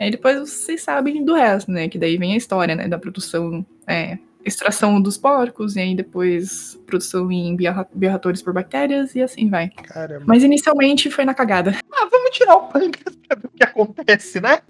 [0.00, 1.86] E aí depois vocês sabem do resto, né?
[1.88, 2.88] Que daí vem a história, né?
[2.88, 9.14] Da produção, é, extração dos porcos, e aí depois produção em biora- bioreatores por bactérias,
[9.14, 9.68] e assim vai.
[9.68, 10.24] Caramba.
[10.26, 11.76] Mas inicialmente foi na cagada.
[11.92, 14.60] Ah, vamos tirar o pâncreas pra ver o que acontece, né?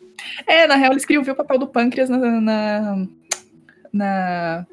[0.46, 2.18] É, na real, eles queriam ver o papel do pâncreas na.
[2.18, 3.06] na.
[3.92, 4.66] na-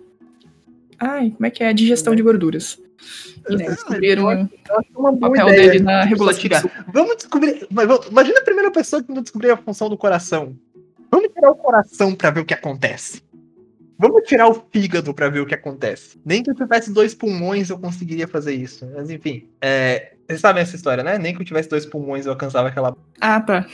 [1.00, 1.72] Ai, como é que é?
[1.74, 2.82] Digestão de gorduras.
[3.50, 4.50] E né, descobriram eu
[4.96, 5.72] o papel ideia.
[5.72, 6.42] dele na Só regulação.
[6.42, 6.64] tirar.
[6.92, 7.68] Vamos descobrir.
[8.10, 10.56] Imagina a primeira pessoa que não descobriu a função do coração.
[11.12, 13.22] Vamos tirar o coração pra ver o que acontece.
[14.00, 16.20] Vamos tirar o fígado pra ver o que acontece.
[16.24, 18.88] Nem que eu tivesse dois pulmões eu conseguiria fazer isso.
[18.94, 19.48] Mas enfim.
[19.62, 20.14] É...
[20.28, 21.18] Vocês sabem essa história, né?
[21.18, 22.96] Nem que eu tivesse dois pulmões eu alcançava aquela.
[23.22, 23.66] Ah, tá.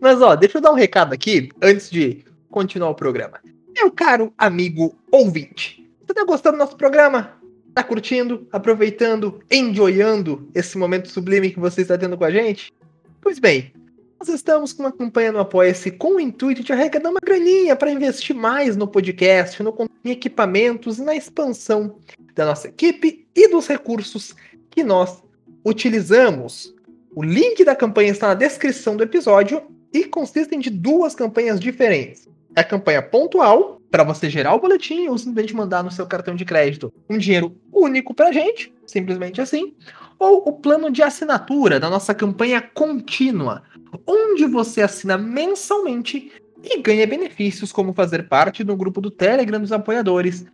[0.00, 3.40] Mas ó, deixa eu dar um recado aqui antes de continuar o programa.
[3.72, 7.37] Meu caro amigo ouvinte, você tá gostando do nosso programa?
[7.78, 12.72] Tá curtindo, aproveitando, enjoyando esse momento sublime que você está tendo com a gente?
[13.20, 13.72] Pois bem,
[14.18, 17.92] nós estamos com uma campanha no Apoia-se com o intuito de arrecadar uma graninha para
[17.92, 19.72] investir mais no podcast, no
[20.04, 21.94] em equipamentos e na expansão
[22.34, 24.34] da nossa equipe e dos recursos
[24.70, 25.22] que nós
[25.64, 26.74] utilizamos.
[27.14, 29.62] O link da campanha está na descrição do episódio
[29.92, 32.28] e consistem de duas campanhas diferentes.
[32.56, 36.44] A campanha pontual, para você gerar o boletim ou simplesmente mandar no seu cartão de
[36.44, 39.74] crédito um dinheiro único pra gente, simplesmente assim,
[40.18, 43.62] ou o plano de assinatura da nossa campanha contínua,
[44.06, 49.72] onde você assina mensalmente e ganha benefícios como fazer parte do grupo do Telegram dos
[49.72, 50.44] apoiadores,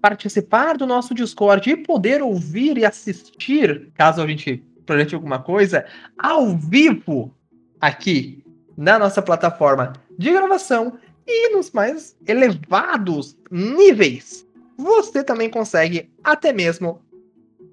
[0.00, 5.86] participar do nosso Discord e poder ouvir e assistir, caso a gente projete alguma coisa,
[6.18, 7.34] ao vivo
[7.80, 8.44] aqui
[8.76, 17.00] na nossa plataforma de gravação e nos mais elevados níveis, você também consegue até mesmo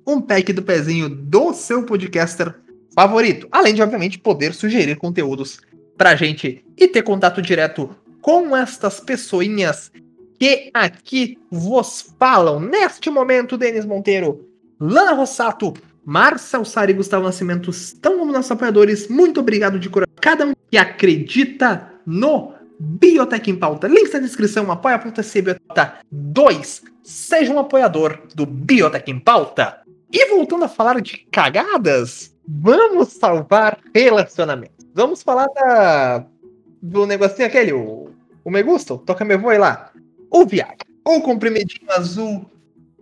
[0.06, 2.56] um pack do pezinho do seu podcaster
[2.94, 3.48] favorito.
[3.52, 5.60] Além de, obviamente, poder sugerir conteúdos
[5.98, 9.92] pra gente e ter contato direto com estas pessoinhas
[10.40, 12.60] que aqui vos falam.
[12.60, 14.48] Neste momento, Denis Monteiro,
[14.80, 19.08] Lana Rossato, Marcel Sari e Gustavo Nascimento estão como nossos apoiadores.
[19.08, 20.16] Muito obrigado de coração.
[20.20, 23.88] Cada um que acredita no Biotech em Pauta.
[23.88, 26.84] Links na descrição, apoia.se Biotech 2.
[27.04, 29.82] Seja um apoiador do Biotech em Pauta.
[30.12, 34.88] E voltando a falar de cagadas, vamos salvar relacionamentos.
[34.96, 36.26] Vamos falar da,
[36.82, 38.10] do negocinho aquele, o,
[38.44, 39.92] o Me Gusto, toca me voe lá.
[40.30, 42.46] O Viagra, o comprimidinho azul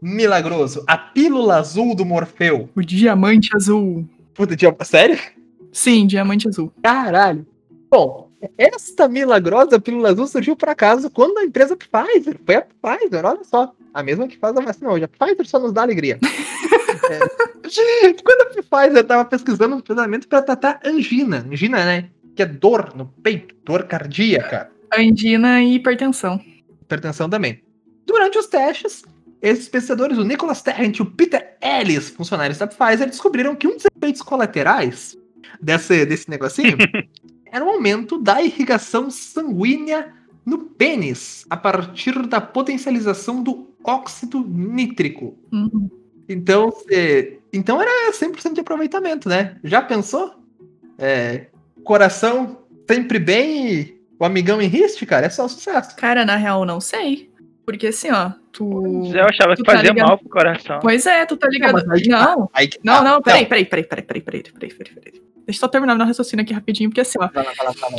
[0.01, 2.69] milagroso, a pílula azul do Morfeu.
[2.75, 4.07] O diamante azul.
[4.33, 4.75] Puta, dia...
[4.83, 5.17] sério?
[5.71, 6.71] Sim, diamante azul.
[6.83, 7.45] Caralho.
[7.89, 13.25] Bom, esta milagrosa pílula azul surgiu por acaso quando a empresa Pfizer, foi a Pfizer,
[13.25, 15.03] olha só, a mesma que faz a vacina hoje.
[15.03, 16.19] A Pfizer só nos dá alegria.
[17.11, 22.09] é, quando a Pfizer estava pesquisando um tratamento para tratar angina, angina, né?
[22.35, 24.71] Que é dor no peito, dor cardíaca.
[24.95, 26.39] Angina e hipertensão.
[26.81, 27.61] Hipertensão também.
[28.05, 29.03] Durante os testes,
[29.41, 33.75] esses pesquisadores, o Nicholas Tarrant e o Peter Ellis, funcionários da Pfizer, descobriram que um
[33.75, 35.17] dos efeitos colaterais
[35.61, 36.77] desse, desse negocinho
[37.51, 40.13] era o aumento da irrigação sanguínea
[40.45, 45.37] no pênis a partir da potencialização do óxido nítrico.
[45.51, 45.89] Uhum.
[46.27, 49.57] Então, é, então era 100% de aproveitamento, né?
[49.63, 50.35] Já pensou?
[50.97, 51.47] É,
[51.83, 55.95] coração sempre bem e o amigão em riste, cara, é só sucesso.
[55.95, 57.28] Cara, na real, não sei.
[57.71, 58.83] Porque assim, ó, tu.
[59.13, 60.79] Eu achava que tu tá fazia ligado- mal pro coração.
[60.81, 61.73] Pois é, tu tá ligado.
[61.73, 63.03] mas aí que Não, tá, aí que não, tá.
[63.03, 65.21] não, peraí, peraí, peraí, peraí, peraí, peraí, peraí, peraí, peraí.
[65.45, 67.27] Deixa eu só terminar meu raciocínio aqui rapidinho, porque assim, ó.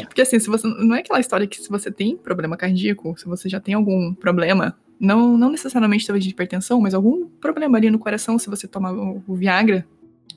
[0.07, 0.67] Porque assim, se você.
[0.67, 4.13] Não é aquela história que se você tem problema cardíaco, se você já tem algum
[4.15, 8.67] problema, não, não necessariamente talvez de hipertensão, mas algum problema ali no coração, se você
[8.67, 9.87] tomar o, o Viagra,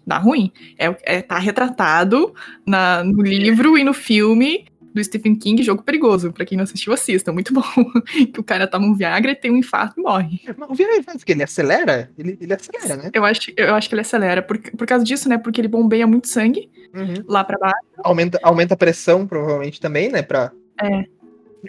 [0.06, 0.52] dá ruim.
[0.78, 2.34] É, é, tá retratado
[2.66, 6.32] na, no livro e no filme do Stephen King, Jogo Perigoso.
[6.32, 7.64] Pra quem não assistiu, assista, muito bom.
[8.34, 10.40] que o cara toma um Viagra e tem um infarto e morre.
[10.58, 11.32] Mas o Viagra faz o quê?
[11.34, 12.10] Ele acelera?
[12.18, 13.10] Ele, ele acelera, né?
[13.14, 15.38] Eu acho, eu acho que ele acelera por, por causa disso, né?
[15.38, 17.24] Porque ele bombeia muito sangue Uhum.
[17.28, 17.76] lá pra baixo.
[18.04, 20.22] Aumenta, aumenta a pressão, provavelmente, também, né?
[20.22, 20.52] Pra...
[20.80, 21.06] É.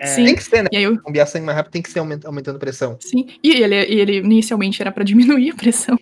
[0.06, 0.24] Sim.
[0.24, 0.68] Tem que ser, né?
[0.72, 2.96] E aí eu, Bombear sangue mais rápido tem que ser aument- aumentando a pressão.
[3.00, 5.96] Sim, e ele, ele inicialmente era pra diminuir a pressão.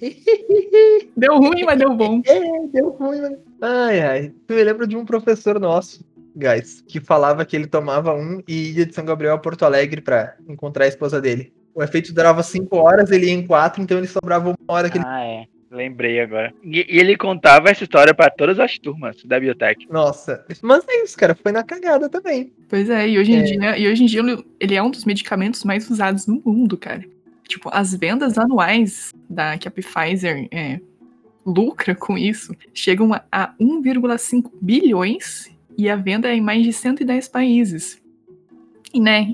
[1.17, 2.21] Deu ruim, mas deu bom.
[2.27, 2.41] É,
[2.73, 3.37] deu ruim, né?
[3.61, 4.33] Ai, ai.
[4.47, 6.05] Tu me lembra de um professor nosso,
[6.37, 10.01] guys, que falava que ele tomava um e ia de São Gabriel a Porto Alegre
[10.01, 11.53] pra encontrar a esposa dele.
[11.75, 14.99] O efeito durava cinco horas, ele ia em quatro, então ele sobrava uma hora que
[14.99, 15.05] ele.
[15.07, 15.45] Ah, é.
[15.71, 16.53] Lembrei agora.
[16.63, 19.87] E, e ele contava essa história pra todas as turmas da biotech.
[19.91, 20.45] Nossa.
[20.61, 21.35] Mas é isso, cara.
[21.35, 22.53] Foi na cagada também.
[22.69, 23.43] Pois é, e hoje em É.
[23.43, 26.77] dia, e hoje em dia ele- ele é um dos medicamentos mais usados no mundo,
[26.77, 27.03] cara.
[27.49, 30.79] Tipo, as vendas anuais da que a Pfizer é,
[31.45, 36.73] lucra com isso chegam a, a 1,5 bilhões e a venda é em mais de
[36.73, 38.01] 110 países.
[38.93, 39.27] E né,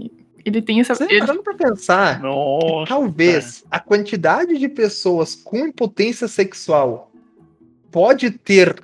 [0.44, 0.94] ele tem essa.
[0.94, 2.86] Você ele- parando pra pensar, Nossa.
[2.88, 7.10] talvez a quantidade de pessoas com impotência sexual
[7.90, 8.76] pode ter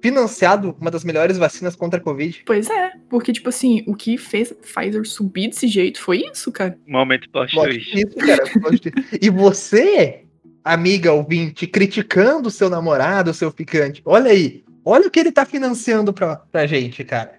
[0.00, 2.42] financiado uma das melhores vacinas contra a Covid.
[2.46, 6.52] Pois é, porque, tipo assim, o que fez a Pfizer subir desse jeito foi isso,
[6.52, 6.78] cara.
[6.86, 7.90] Momento plot twist.
[7.90, 8.44] twist, cara.
[9.20, 10.24] E você,
[10.62, 14.64] amiga ouvinte, criticando o seu namorado, o seu ficante, olha aí.
[14.88, 17.32] Olha o que ele tá financiando pra, pra gente, cara.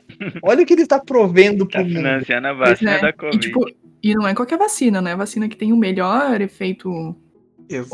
[0.43, 1.95] Olha o que ele tá provendo Tá pro mundo.
[1.95, 3.01] financiando a vacina é.
[3.01, 3.39] da E, Covid.
[3.39, 3.65] tipo,
[4.03, 5.13] e não é qualquer vacina, né?
[5.13, 6.89] A vacina que tem o melhor efeito.
[6.91, 7.15] O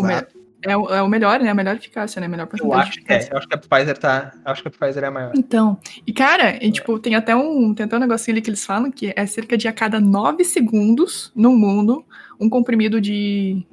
[0.03, 0.35] me- Exato.
[0.65, 1.49] é, o, é o melhor, né?
[1.51, 2.25] A melhor eficácia, né?
[2.25, 3.29] A melhor Eu porcentagem acho de que é.
[3.31, 4.31] Eu acho que a Pfizer tá.
[4.43, 5.31] eu Acho que a Pfizer é a maior.
[5.35, 5.77] Então,
[6.07, 8.91] e cara, e, tipo, tem até um, tem até um negocinho ali que eles falam
[8.91, 12.03] que é cerca de a cada nove segundos no mundo
[12.39, 13.63] um comprimido de,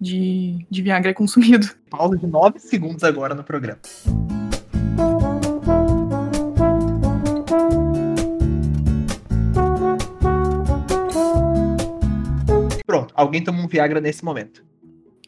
[0.00, 1.68] de, de Viagra é consumido.
[1.90, 3.80] Pausa de 9 segundos agora no programa.
[13.22, 14.62] Alguém toma um Viagra nesse momento.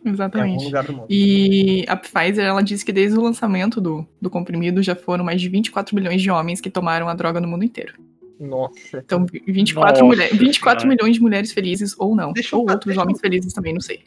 [0.03, 0.65] Em algum Exatamente.
[0.65, 1.07] lugar do mundo.
[1.11, 5.41] E a Pfizer, ela disse que desde o lançamento do, do comprimido já foram mais
[5.43, 7.93] de 24 milhões de homens que tomaram a droga no mundo inteiro.
[8.41, 9.03] Nossa.
[9.05, 10.97] Então, 24, Nossa mulher, 24 Senhora.
[10.97, 12.33] milhões de mulheres felizes ou não.
[12.33, 14.01] Deixa ou fa- outros deixa eu- homens felizes também, não sei.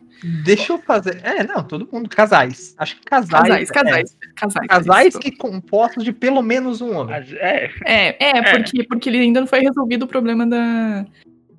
[0.44, 1.20] Deixa eu fazer.
[1.24, 2.10] É, não, todo mundo.
[2.10, 2.74] Casais.
[2.80, 3.70] Acho que casais.
[3.70, 3.74] Casais, é.
[3.74, 4.68] casais, casais.
[4.68, 5.20] Casais felizes.
[5.20, 7.16] que compostos de pelo menos um homem.
[7.20, 11.06] Mas, é, É, é, porque, porque ele ainda não foi resolvido o problema da,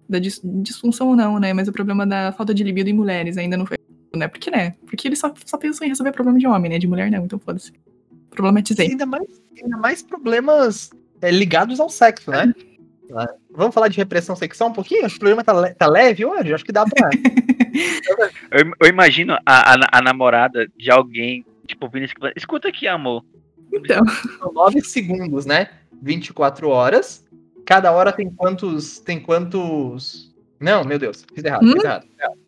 [0.08, 1.52] da dis- disfunção, não, né?
[1.52, 3.76] Mas o problema da falta de libido em mulheres ainda não foi
[4.16, 4.28] né?
[4.28, 4.74] Porque, né?
[4.86, 6.78] Porque ele só, só pensou em resolver problema de homem, né?
[6.78, 7.72] De mulher não, então foda-se.
[8.30, 8.88] Problematizei.
[8.90, 9.26] Ainda mais,
[9.60, 10.90] ainda mais problemas
[11.20, 12.52] é, ligados ao sexo, né?
[13.50, 15.04] Vamos falar de repressão sexual um pouquinho?
[15.04, 16.54] Acho que o problema tá, le- tá leve hoje.
[16.54, 17.10] Acho que dá pra.
[18.50, 23.24] eu, eu imagino a, a, a namorada de alguém, tipo, vindo escuta aqui, amor.
[23.72, 24.04] Então,
[24.38, 25.68] São 9 segundos, né?
[26.02, 27.23] 24 horas.
[27.66, 28.98] Cada hora tem quantos.
[29.00, 30.34] Tem quantos.
[30.60, 31.84] Não, meu Deus, fiz errado, fiz Hum?
[31.84, 32.02] errado.
[32.02, 32.38] fiz errado.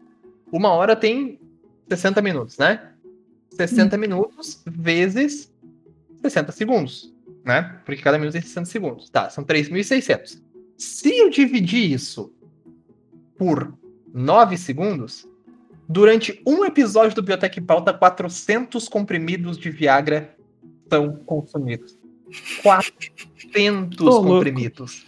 [0.52, 1.40] Uma hora tem
[1.88, 2.92] 60 minutos, né?
[3.50, 5.52] 60 minutos vezes
[6.22, 7.14] 60 segundos,
[7.44, 7.80] né?
[7.84, 9.10] Porque cada minuto tem 60 segundos.
[9.10, 10.42] Tá, são 3.600.
[10.76, 12.32] Se eu dividir isso
[13.38, 13.74] por
[14.12, 15.26] 9 segundos,
[15.88, 20.34] durante um episódio do Biotech Pauta, 400 comprimidos de Viagra
[20.90, 21.98] são consumidos.
[22.62, 24.29] 400 Ô, louco.
[24.29, 25.07] comprimidos.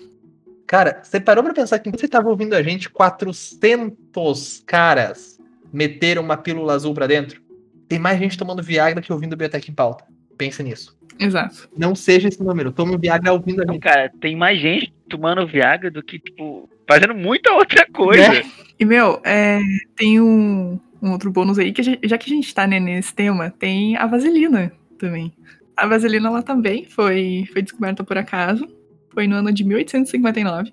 [0.67, 5.39] Cara, você parou pra pensar que enquanto você tava ouvindo a gente, 400 caras
[5.73, 7.41] meteram uma pílula azul pra dentro?
[7.89, 10.05] Tem mais gente tomando Viagra que ouvindo Biotech em pauta.
[10.37, 10.97] Pensa nisso.
[11.19, 11.69] exato.
[11.77, 12.71] Não seja esse número.
[12.71, 13.81] Tome Viagra ouvindo a gente.
[13.81, 18.29] cara, tem mais gente tomando Viagra do que, tipo, fazendo muita outra coisa.
[18.35, 18.43] Né?
[18.79, 19.59] E, meu, é,
[19.97, 23.51] tem um, um outro bônus aí, que já que a gente tá né, nesse tema,
[23.59, 25.33] tem a vaselina também.
[25.79, 28.67] A vaselina, ela também foi, foi descoberta por acaso.
[29.11, 30.73] Foi no ano de 1859.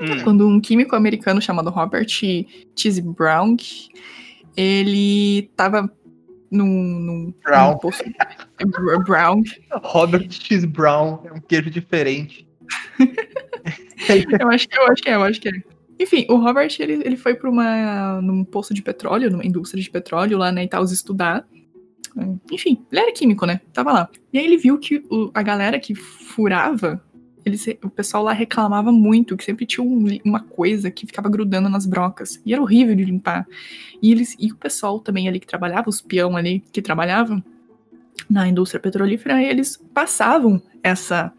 [0.00, 3.56] Hum, quando um químico americano chamado Robert Cheese Brown,
[4.56, 5.90] ele tava
[6.50, 7.72] num, num, Brown.
[7.72, 9.42] num poço- Br- Brown.
[9.82, 10.64] Robert X.
[10.64, 12.46] Brown é um queijo diferente.
[14.40, 15.52] Eu acho que eu acho que é, eu acho que é.
[15.98, 19.90] Enfim, o Robert ele, ele foi para uma num poço de petróleo, numa indústria de
[19.90, 21.46] petróleo lá na Itaús estudar.
[22.50, 23.60] Enfim, ele era químico, né?
[23.72, 24.08] Tava lá.
[24.32, 27.02] E aí ele viu que o- a galera que furava,
[27.44, 31.68] eles, o pessoal lá reclamava muito, que sempre tinha um uma coisa que ficava grudando
[31.68, 32.40] nas brocas.
[32.44, 33.46] E era horrível de limpar.
[34.02, 37.42] E, eles, e o pessoal também ali que trabalhava, os peão ali que trabalhavam
[38.28, 41.32] na indústria petrolífera, eles passavam essa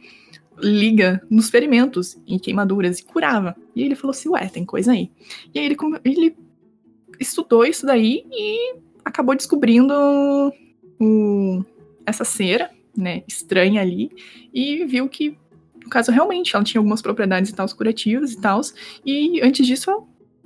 [0.59, 3.55] liga nos ferimentos e queimaduras e curava.
[3.75, 5.11] E ele falou assim, ué, tem coisa aí.
[5.53, 6.35] E aí ele, ele
[7.19, 9.93] estudou isso daí e acabou descobrindo
[10.99, 11.63] o-
[12.05, 14.09] essa cera, né, estranha ali,
[14.53, 15.37] e viu que,
[15.83, 18.61] no caso, realmente, ela tinha algumas propriedades e tal, curativas e tal,
[19.05, 19.89] e antes disso,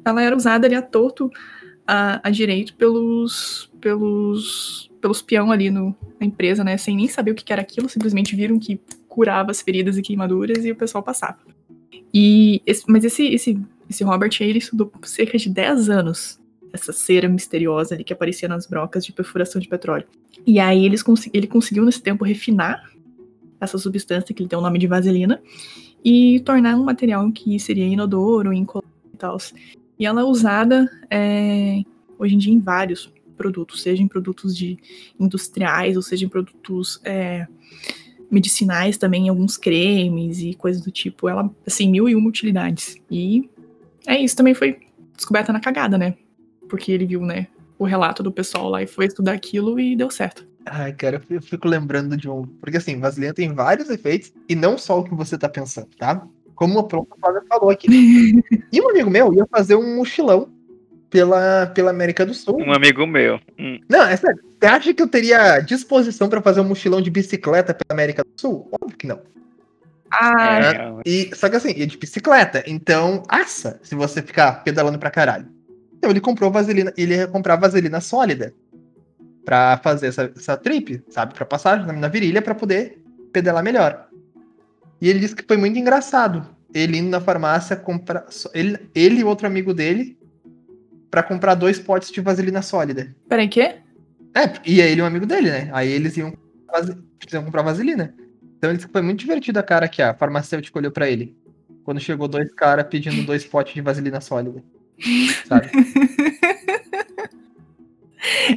[0.03, 1.29] ela era usada ali a torto,
[1.87, 7.31] a, a direito pelos, pelos, pelos peão ali no, na empresa, né, sem nem saber
[7.31, 11.03] o que era aquilo, simplesmente viram que curava as feridas e queimaduras e o pessoal
[11.03, 11.37] passava.
[12.13, 16.39] E esse- mas esse, esse, esse Robert aí, ele estudou cerca de 10 anos
[16.73, 20.05] essa cera misteriosa ali que aparecia nas brocas de perfuração de petróleo.
[20.45, 21.03] E aí eles
[21.33, 22.91] ele conseguiu nesse tempo refinar
[23.59, 25.41] essa substância que ele tem o nome de vaselina
[26.03, 29.37] e tornar um material que seria inodoro, incolor e tal.
[29.99, 31.83] E ela é usada é,
[32.17, 34.77] hoje em dia em vários produtos, seja em produtos de
[35.19, 37.47] industriais ou seja em produtos é,
[38.31, 41.27] medicinais também, alguns cremes e coisas do tipo.
[41.27, 42.95] Ela, assim, mil e uma utilidades.
[43.11, 43.49] E
[44.07, 44.79] é isso, também foi
[45.15, 46.15] descoberta na cagada, né?
[46.71, 47.47] Porque ele viu, né,
[47.77, 50.47] o relato do pessoal lá e foi estudar aquilo e deu certo.
[50.65, 52.43] Ai, cara, eu fico lembrando de um.
[52.61, 56.25] Porque assim, vaselina tem vários efeitos e não só o que você tá pensando, tá?
[56.55, 57.87] Como a própria Flávia falou aqui.
[58.71, 60.49] e um amigo meu ia fazer um mochilão
[61.09, 62.57] pela, pela América do Sul.
[62.57, 63.37] Um amigo meu.
[63.59, 64.39] Hum, Não, é sério.
[64.57, 68.39] Você acha que eu teria disposição pra fazer um mochilão de bicicleta pela América do
[68.39, 68.69] Sul?
[68.71, 69.19] Óbvio que não.
[70.13, 72.63] Ah, é, E, só que assim, ia de bicicleta.
[72.65, 75.47] Então, assa se você ficar pedalando pra caralho.
[76.01, 78.55] Então ele comprou vaselina, ele ia comprar vaselina sólida
[79.45, 81.35] pra fazer essa, essa trip, sabe?
[81.35, 82.99] Pra passar na, na virilha pra poder
[83.31, 84.07] pedalar melhor.
[84.99, 86.43] E ele disse que foi muito engraçado.
[86.73, 88.25] Ele indo na farmácia comprar.
[88.51, 90.17] Ele, ele e outro amigo dele
[91.11, 93.15] pra comprar dois potes de vaselina sólida.
[93.29, 93.75] peraí, quê?
[94.35, 95.69] É, e ele e um amigo dele, né?
[95.71, 96.33] Aí eles iam,
[97.31, 98.15] iam comprar vaselina.
[98.57, 101.37] Então ele disse que foi muito divertido a cara que a farmacêutica olhou pra ele.
[101.83, 104.63] Quando chegou dois caras pedindo dois potes de vaselina sólida.
[105.45, 105.69] Sabe?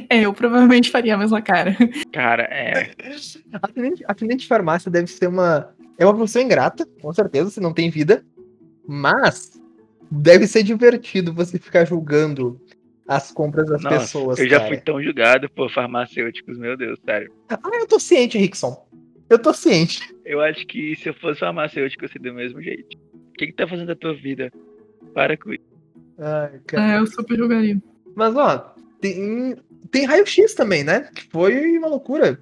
[0.09, 1.75] É, eu provavelmente faria a mesma cara.
[2.11, 2.91] cara, é.
[3.53, 5.73] Atendente, atendente de farmácia deve ser uma.
[5.97, 8.23] É uma profissão ingrata, com certeza, você não tem vida.
[8.87, 9.59] Mas
[10.11, 12.61] deve ser divertido você ficar julgando
[13.07, 14.39] as compras das Nossa, pessoas.
[14.39, 14.69] eu já cara.
[14.69, 17.31] fui tão julgado por farmacêuticos, meu Deus, sério.
[17.49, 18.85] Ah, eu tô ciente, Rickson.
[19.29, 20.13] Eu tô ciente.
[20.23, 22.97] Eu acho que se eu fosse farmacêutico, eu seria do mesmo jeito.
[23.37, 24.51] que, que tá fazendo da tua vida?
[25.13, 25.74] Para com isso.
[26.17, 26.97] Ai, cara.
[26.97, 27.81] eu super jogaria.
[28.15, 29.55] Mas, ó, tem,
[29.91, 31.09] tem raio-x também, né?
[31.13, 32.39] Que foi uma loucura.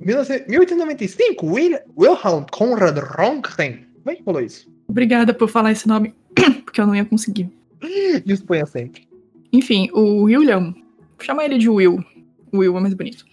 [0.00, 3.86] 19- 1895, Will, Wilhelm Conrad Röntgen.
[4.02, 4.68] Como é que falou isso?
[4.88, 6.14] Obrigada por falar esse nome,
[6.64, 7.50] porque eu não ia conseguir.
[8.24, 9.08] Disponha sempre.
[9.52, 12.04] Enfim, o William, vou chamar ele de Will.
[12.52, 13.24] Will é mais bonito.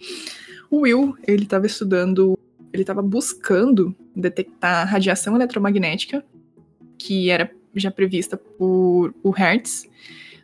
[0.70, 2.38] O Will, ele estava estudando,
[2.72, 6.24] ele estava buscando detectar radiação eletromagnética,
[6.96, 9.88] que era já prevista por o Hertz,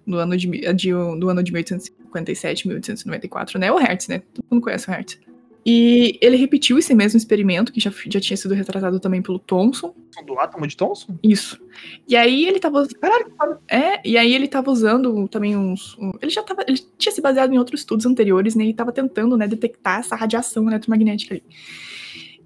[0.07, 3.71] no ano de, de- do ano de 1857, 1894, né?
[3.71, 4.23] O Hertz, né?
[4.33, 5.19] Todo mundo conhece o Hertz.
[5.67, 9.95] E ele repetiu esse mesmo experimento, que já, já tinha sido retratado também pelo Thomson.
[10.25, 11.19] Do átomo de Thomson?
[11.23, 11.61] Isso.
[12.09, 13.27] E aí ele tava Caralho,
[13.69, 15.95] é, e aí ele tava usando também uns.
[15.99, 16.65] um- ele já tava.
[16.67, 18.65] Ele tinha se baseado em outros estudos anteriores, né?
[18.65, 21.43] E tava tentando, né, detectar essa radiação eletromagnética ali.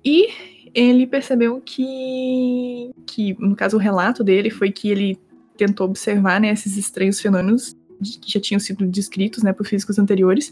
[0.05, 0.29] E
[0.75, 2.91] ele percebeu que.
[3.07, 5.19] que, no caso, o relato dele foi que ele
[5.57, 7.77] tentou observar, né, esses estranhos fenômenos
[8.21, 10.51] que já tinham sido descritos, né, por físicos anteriores,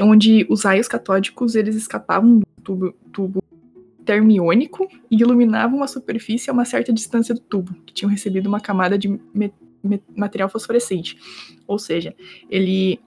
[0.00, 3.42] onde os raios catódicos eles escapavam do tubo, tubo
[4.04, 8.60] termiônico e iluminavam a superfície a uma certa distância do tubo, que tinham recebido uma
[8.60, 9.18] camada de
[10.16, 11.18] material fosforescente.
[11.66, 12.14] Ou seja,
[12.48, 13.00] ele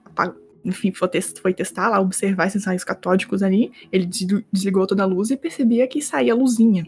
[0.64, 5.02] enfim, foi, tes- foi testar lá, observar esses raios catódicos ali, ele des- desligou toda
[5.02, 6.86] a luz e percebia que saía luzinha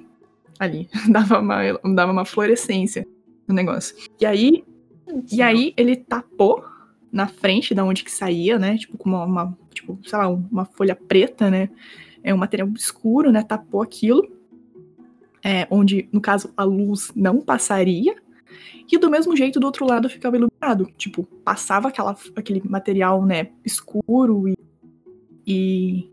[0.59, 1.61] ali, dava uma,
[1.95, 3.07] dava uma fluorescência
[3.49, 3.97] no negócio.
[4.20, 4.64] E aí,
[5.33, 6.64] e aí ele tapou
[7.12, 8.77] na frente da onde que saía, né?
[8.79, 11.68] Tipo, com uma, uma- tipo, sei lá, uma folha preta, né?
[12.22, 13.43] É um material escuro, né?
[13.43, 14.27] Tapou aquilo.
[15.43, 18.16] É, onde, no caso, a luz não passaria.
[18.91, 20.91] E do mesmo jeito, do outro lado ficava iluminado.
[20.97, 24.57] Tipo, passava aquela, aquele material, né, escuro e.
[25.47, 26.11] e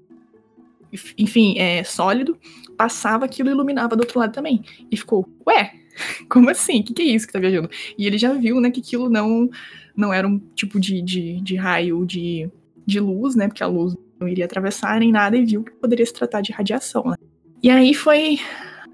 [1.17, 2.37] enfim, é, sólido.
[2.77, 4.63] Passava aquilo e iluminava do outro lado também.
[4.89, 5.73] E ficou, ué,
[6.29, 6.81] como assim?
[6.81, 7.69] O que, que é isso que tá viajando?
[7.97, 9.49] E ele já viu, né, que aquilo não,
[9.95, 12.49] não era um tipo de, de, de raio de,
[12.85, 13.47] de luz, né?
[13.47, 16.51] Porque a luz não iria atravessar nem nada e viu que poderia se tratar de
[16.51, 17.15] radiação, né?
[17.63, 18.39] E aí foi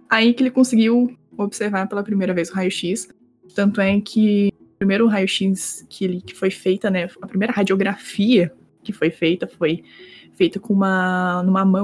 [0.10, 3.10] aí que ele conseguiu observar pela primeira vez o raio-x.
[3.56, 7.10] Tanto é que o primeiro raio-x que, ele, que foi feita, né?
[7.22, 8.52] A primeira radiografia
[8.84, 9.84] que foi feita foi
[10.36, 11.84] feita com uma numa mão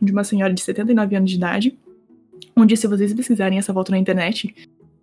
[0.00, 1.78] de uma senhora de 79 anos de idade,
[2.56, 4.52] onde se vocês pesquisarem essa volta na internet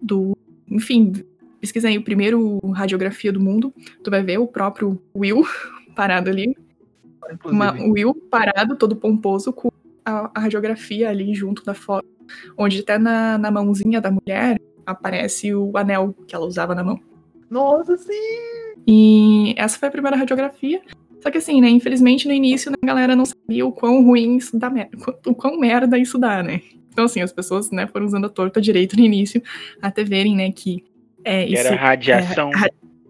[0.01, 0.38] do,
[0.70, 1.14] enfim,
[1.62, 5.45] pesquisa aí o primeiro radiografia do mundo, tu vai ver o próprio Will
[5.95, 6.55] parado ali,
[7.32, 7.55] Inclusive.
[7.55, 9.70] uma, Will parado, todo pomposo, com
[10.03, 12.07] a, a radiografia ali junto da foto,
[12.57, 14.60] onde até na, na mãozinha da mulher
[14.91, 16.99] aparece o anel que ela usava na mão.
[17.49, 18.13] Nossa, sim!
[18.87, 20.81] E essa foi a primeira radiografia.
[21.21, 24.37] Só que assim, né, infelizmente no início né, a galera não sabia o quão ruim
[24.37, 24.71] isso dá,
[25.25, 26.61] o quão merda isso dá, né?
[26.91, 29.41] Então assim, as pessoas, né, foram usando a torta direito no início,
[29.81, 30.83] até verem, né, que
[31.25, 32.51] é, isso era radiação.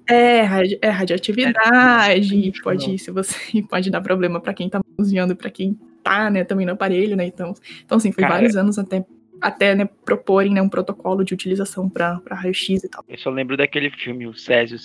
[0.10, 3.36] é, radi- é radioatividade, É, pode, se você
[3.70, 7.16] pode dar problema pra quem tá manuseando e pra quem tá, né, também no aparelho,
[7.16, 7.26] né?
[7.28, 7.54] Então,
[7.86, 8.36] então assim, foi Cara.
[8.36, 9.06] vários anos até
[9.42, 13.04] até né, proporem né, um protocolo de utilização pra pra raio-x e tal.
[13.08, 14.78] Eu só lembro daquele filme, o Césio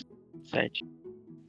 [0.45, 0.85] 7.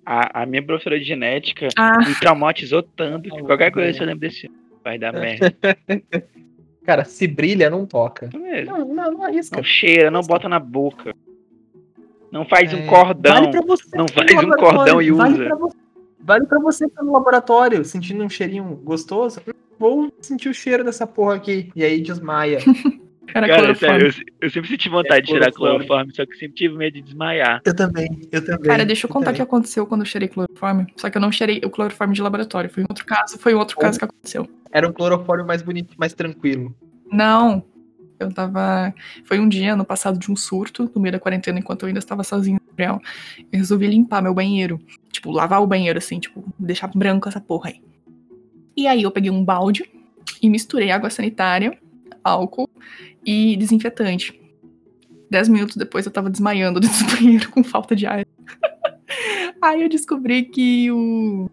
[0.05, 4.21] A, a minha professora de genética Ah, me traumatizou tanto que qualquer coisa eu lembro
[4.21, 4.55] desse filme.
[4.83, 5.55] Vai dar merda.
[6.85, 8.29] Cara, se brilha, não toca.
[8.33, 9.57] Não, não, não arrisca.
[9.57, 11.15] Não cheira, não bota na boca.
[12.31, 13.33] Não faz um É, cordão.
[13.33, 15.45] Vale pra você Não faz um cordão e vale usa.
[15.45, 15.77] Pra você,
[16.19, 19.41] vale pra você que tá no laboratório sentindo um cheirinho gostoso.
[19.79, 21.71] Vou sentir o cheiro dessa porra aqui.
[21.75, 22.59] E aí desmaia.
[23.35, 24.11] Cara, clorofórmio.
[24.11, 25.87] sério, eu, eu sempre senti vontade de tirar clorofórmio.
[25.87, 27.61] cloroforme, só que sempre tive medo de desmaiar.
[27.65, 28.69] eu também, eu também.
[28.69, 30.87] Cara, deixa eu contar o que aconteceu quando eu cheirei clorofórmio.
[30.95, 32.69] Só que eu não cheirei o clorofórmio de laboratório.
[32.69, 34.47] Foi um outro caso, foi um outro caso que aconteceu.
[34.71, 36.73] Era um clorofórmio mais bonito, mais tranquilo.
[37.11, 37.63] Não.
[38.17, 38.93] Eu tava.
[39.25, 41.99] Foi um dia no passado de um surto, no meio da quarentena, enquanto eu ainda
[41.99, 43.01] estava sozinho no Gabriel.
[43.51, 44.79] Eu resolvi limpar meu banheiro.
[45.11, 47.81] Tipo, lavar o banheiro, assim, tipo, deixar branco essa porra aí.
[48.75, 49.89] E aí eu peguei um balde
[50.41, 51.77] e misturei água sanitária,
[52.23, 52.69] álcool
[53.25, 54.39] e desinfetante.
[55.29, 58.25] Dez minutos depois eu tava desmaiando desse banheiro com falta de ar.
[59.61, 61.49] aí eu descobri que o.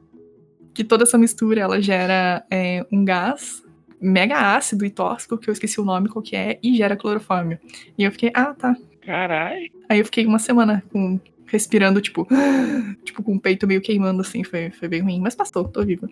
[0.75, 3.63] que toda essa mistura ela gera é, um gás
[4.01, 7.59] mega ácido e tóxico, que eu esqueci o nome qual que é, e gera clorofórmio.
[7.97, 8.77] E eu fiquei, ah, tá.
[9.01, 9.71] Caralho.
[9.89, 12.27] Aí eu fiquei uma semana com respirando, tipo,
[13.05, 15.21] tipo, com o peito meio queimando, assim, foi, foi bem ruim.
[15.21, 16.09] Mas passou, tô viva.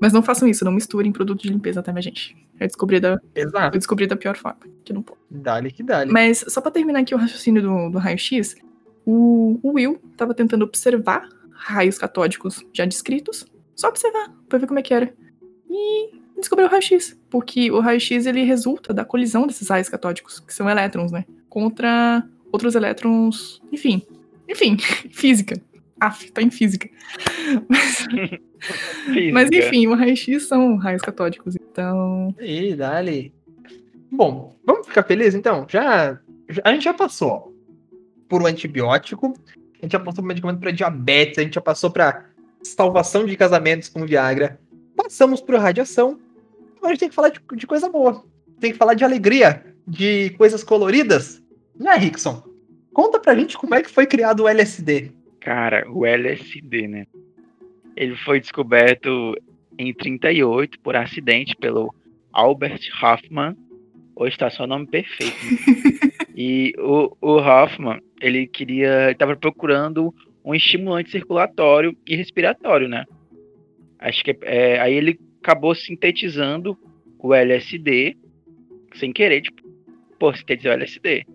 [0.00, 2.36] Mas não façam isso, não misturem produto de limpeza, tá, minha gente?
[2.58, 3.78] Eu descobri da, eu Exato.
[3.78, 5.20] descobri da pior forma, que não pode.
[5.30, 6.10] Dale que dale.
[6.10, 8.56] Mas só pra terminar aqui o raciocínio do, do raio-x,
[9.04, 13.44] o, o Will tava tentando observar raios catódicos já descritos,
[13.76, 15.12] só observar, pra ver como é que era.
[15.68, 20.54] E descobriu o raio-x, porque o raio-x ele resulta da colisão desses raios catódicos, que
[20.54, 21.24] são elétrons, né?
[21.50, 24.00] contra outros elétrons, enfim.
[24.48, 24.78] Enfim,
[25.10, 25.60] física.
[26.00, 26.88] Ah, tá em física.
[27.68, 29.32] Mas, Física.
[29.32, 32.34] mas enfim, o raio-x são raios catódicos, então.
[32.40, 33.34] E dali.
[34.10, 35.66] Bom, vamos ficar felizes então?
[35.68, 37.54] Já, já- a gente já passou
[38.28, 39.34] por um antibiótico,
[39.80, 42.26] a gente já passou por medicamento para diabetes, a gente já passou para
[42.62, 44.58] salvação de casamentos com Viagra,
[44.96, 46.18] passamos por radiação.
[46.76, 48.24] Agora a gente tem que falar de, de coisa boa.
[48.58, 51.42] Tem que falar de alegria, de coisas coloridas.
[51.78, 52.42] Né, Rickson?
[52.92, 55.12] Conta pra gente como é que foi criado o LSD.
[55.40, 57.06] Cara, o LSD, né?
[57.96, 59.34] Ele foi descoberto
[59.78, 61.94] em 38 por acidente pelo
[62.32, 63.56] Albert Hoffman.
[64.14, 65.34] Hoje tá só o nome perfeito.
[65.34, 66.10] né?
[66.36, 69.10] e o, o Hoffman, ele queria.
[69.10, 70.14] Estava procurando
[70.44, 73.04] um estimulante circulatório e respiratório, né?
[73.98, 76.76] Acho que é, aí ele acabou sintetizando
[77.18, 78.16] o LSD
[78.94, 79.62] sem querer, tipo,
[80.18, 81.26] pô, sintetizou o LSD.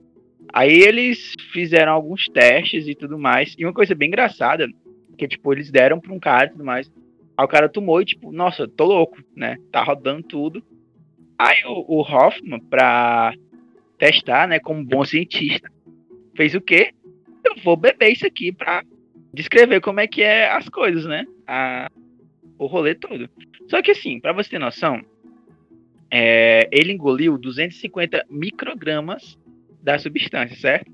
[0.53, 3.55] Aí eles fizeram alguns testes e tudo mais.
[3.57, 4.67] E uma coisa bem engraçada,
[5.17, 6.91] que tipo, eles deram pra um cara e tudo mais.
[7.37, 9.57] Aí o cara tomou e tipo, nossa, tô louco, né?
[9.71, 10.63] Tá rodando tudo.
[11.37, 13.33] Aí o, o Hoffman, pra
[13.97, 15.69] testar, né, como bom cientista,
[16.35, 16.93] fez o quê?
[17.43, 18.83] Eu vou beber isso aqui pra
[19.33, 21.25] descrever como é que é as coisas, né?
[21.45, 21.91] A,
[22.57, 23.29] o rolê todo.
[23.67, 25.01] Só que assim, pra você ter noção,
[26.09, 29.37] é, ele engoliu 250 microgramas
[29.85, 30.91] da substância, certo?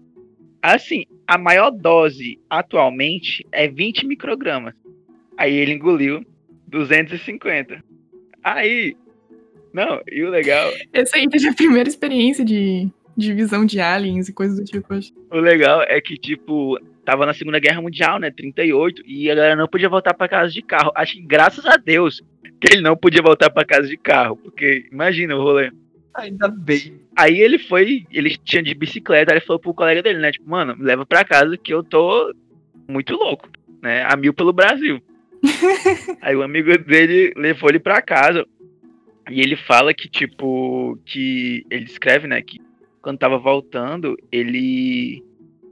[0.62, 4.76] Assim, a maior dose atualmente é 20 microgramas.
[5.38, 6.24] Aí ele engoliu
[6.68, 7.82] 250.
[8.44, 8.96] Aí.
[9.74, 14.28] Não, e o legal, Essa aí teve a primeira experiência de, de visão de aliens
[14.28, 14.94] e coisas do tipo.
[14.94, 15.14] acho.
[15.32, 18.30] o legal é que, tipo, tava na Segunda Guerra Mundial, né?
[18.30, 20.92] 38, e a galera não podia voltar pra casa de carro.
[20.94, 22.22] Acho que graças a Deus
[22.60, 24.36] que ele não podia voltar pra casa de carro.
[24.36, 25.72] Porque imagina o rolê.
[26.14, 27.01] Ainda bem.
[27.16, 30.32] Aí ele foi, ele tinha de bicicleta, aí ele falou pro colega dele, né?
[30.32, 32.34] Tipo, mano, me leva pra casa que eu tô
[32.88, 33.50] muito louco,
[33.82, 34.04] né?
[34.08, 35.02] A mil pelo Brasil.
[36.22, 38.46] aí o amigo dele levou ele pra casa.
[39.30, 42.60] E ele fala que, tipo, que ele descreve, né, que
[43.02, 45.24] quando tava voltando, ele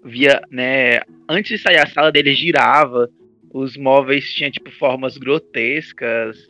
[0.03, 3.09] via, né, antes de sair a sala dele girava,
[3.53, 6.47] os móveis tinham, tipo, formas grotescas,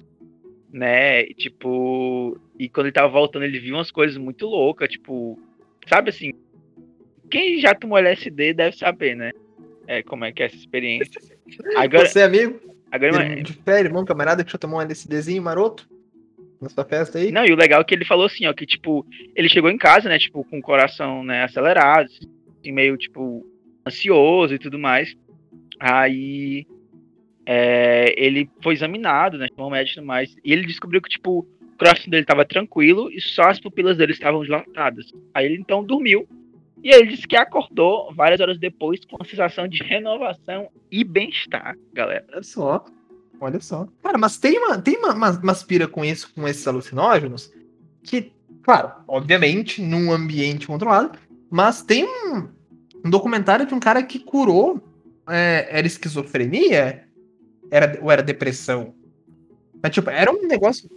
[0.71, 5.39] né, e, tipo, e quando ele tava voltando, ele viu umas coisas muito loucas, tipo,
[5.87, 6.33] sabe assim,
[7.29, 9.31] quem já tomou LSD deve saber, né,
[9.87, 11.19] é, como é que é essa experiência.
[11.75, 12.59] Agora, Você, amigo,
[12.91, 15.89] agora irmão de fé, irmão, camarada, que já tomou um LSDzinho maroto
[16.61, 17.31] na sua festa aí?
[17.31, 19.05] Não, e o legal é que ele falou assim, ó, que tipo,
[19.35, 22.07] ele chegou em casa, né, tipo, com o coração, né, acelerado,
[22.59, 23.43] assim, meio, tipo,
[23.85, 25.15] ansioso e tudo mais.
[25.79, 26.67] Aí
[27.51, 31.77] é, ele foi examinado, né, o médico e mais, e ele descobriu que, tipo, o
[31.79, 35.11] coração dele tava tranquilo e só as pupilas dele estavam dilatadas.
[35.33, 36.29] Aí ele então dormiu.
[36.83, 41.75] E ele disse que acordou várias horas depois com uma sensação de renovação e bem-estar,
[41.91, 42.23] galera.
[42.31, 42.85] Olha só.
[43.41, 43.87] Olha só.
[44.03, 47.51] Cara, mas tem uma, tem uma, uma, uma aspira com isso, com esses alucinógenos,
[48.03, 48.31] que,
[48.61, 51.17] claro, obviamente, num ambiente controlado,
[51.49, 52.47] mas tem um,
[53.03, 54.79] um documentário de um cara que curou.
[55.27, 57.08] é, era esquizofrenia?
[57.71, 58.93] Era, ou era depressão?
[59.81, 60.89] Mas, tipo, era um negócio.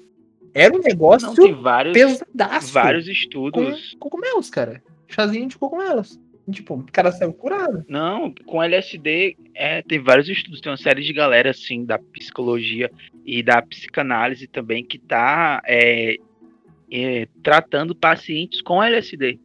[0.54, 2.72] Era um negócio Não, tem vários, pesadaço.
[2.72, 3.96] vários com estudos.
[3.98, 4.82] cogumelos, cara.
[5.08, 6.20] Chazinho de cogumelos.
[6.50, 7.84] Tipo, o cara saiu curado.
[7.88, 12.90] Não, com LSD é, tem vários estudos, tem uma série de galera assim da psicologia
[13.24, 16.16] e da psicanálise também que tá é,
[16.90, 19.38] é, tratando pacientes com LSD.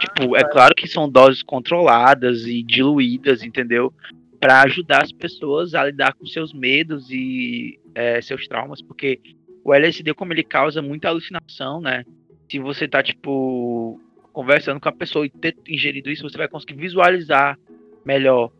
[0.00, 3.92] Tipo, é claro que são doses controladas e diluídas, entendeu?
[4.40, 9.20] Para ajudar as pessoas a lidar com seus medos e é, seus traumas, porque
[9.64, 12.04] o LSD, como ele causa muita alucinação, né?
[12.50, 14.00] Se você tá, tipo,
[14.32, 17.58] conversando com a pessoa e ter ingerido isso, você vai conseguir visualizar
[18.04, 18.52] melhor.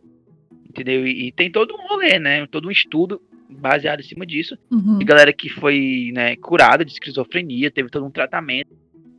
[0.67, 1.07] Entendeu?
[1.07, 2.45] E, e tem todo um rolê, né?
[2.47, 4.57] Todo um estudo baseado em cima disso.
[4.69, 4.97] Uhum.
[4.97, 8.69] De galera que foi né, curada de esquizofrenia, teve todo um tratamento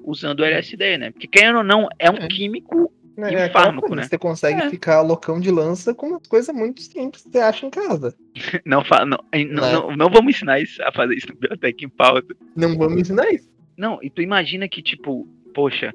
[0.05, 1.11] usando o LSD, né?
[1.11, 2.29] Porque querendo ou não, é um É.
[2.29, 2.93] químico.
[3.19, 4.09] É, um aquela fármaco, coisa, né?
[4.09, 4.71] Você consegue É.
[4.71, 8.15] ficar loucão de lança com uma coisa muito simples que você acha em casa.
[8.65, 9.73] Não, fa- não, não, Né?
[9.73, 12.35] não, não vamos ensinar isso, a fazer isso no Biblioteca em Pauta.
[12.55, 13.49] Não vamos ensinar isso.
[13.77, 15.93] Não, e tu imagina que, tipo, poxa,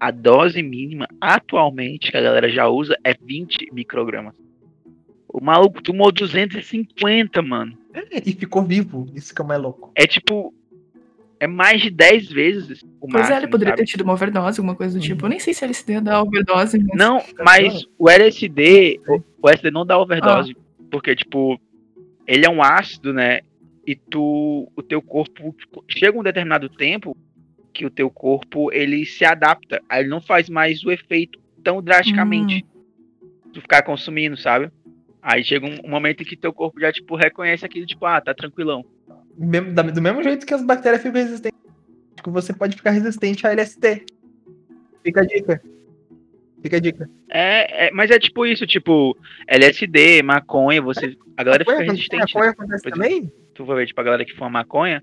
[0.00, 4.34] a dose mínima atualmente que a galera já usa é 20 microgramas.
[5.28, 7.76] O maluco tomou 250, mano.
[8.24, 9.06] E ficou vivo.
[9.14, 9.90] Isso que é o mais louco.
[9.94, 10.54] É tipo.
[11.42, 13.34] É mais de 10 vezes o Pois máximo.
[13.34, 13.82] é, ele poderia sabe?
[13.82, 15.22] ter tido uma overdose, alguma coisa do tipo.
[15.22, 15.26] Uhum.
[15.26, 16.96] Eu nem sei se LSD dá overdose, mas...
[16.96, 20.82] Não, mas o LSD, o, o LSD não dá overdose, Ah.
[20.88, 21.60] porque tipo,
[22.28, 23.40] ele é um ácido, né?
[23.84, 27.16] E tu, o teu corpo tipo, chega um determinado tempo
[27.74, 29.82] que o teu corpo ele se adapta.
[29.88, 32.64] Aí ele não faz mais o efeito tão drasticamente.
[33.52, 34.70] Tu ficar consumindo, sabe?
[35.20, 38.20] Aí chega um, um momento em que teu corpo já, tipo, reconhece aquilo, tipo, ah,
[38.20, 38.84] tá tranquilão.
[39.36, 41.58] Do mesmo jeito que as bactérias ficam resistentes,
[42.16, 44.04] tipo, você pode ficar resistente a LST.
[45.02, 45.62] Fica a dica.
[46.62, 47.10] Fica a dica.
[47.28, 49.16] É, é, mas é tipo isso, tipo,
[49.48, 51.16] LSD, maconha, você.
[51.36, 52.34] A galera fica Maconha, resistente.
[52.34, 52.40] né?
[52.40, 52.96] maconha acontece Pois é.
[52.96, 53.32] também?
[53.54, 55.02] Tu vai ver, tipo, a galera que fuma maconha.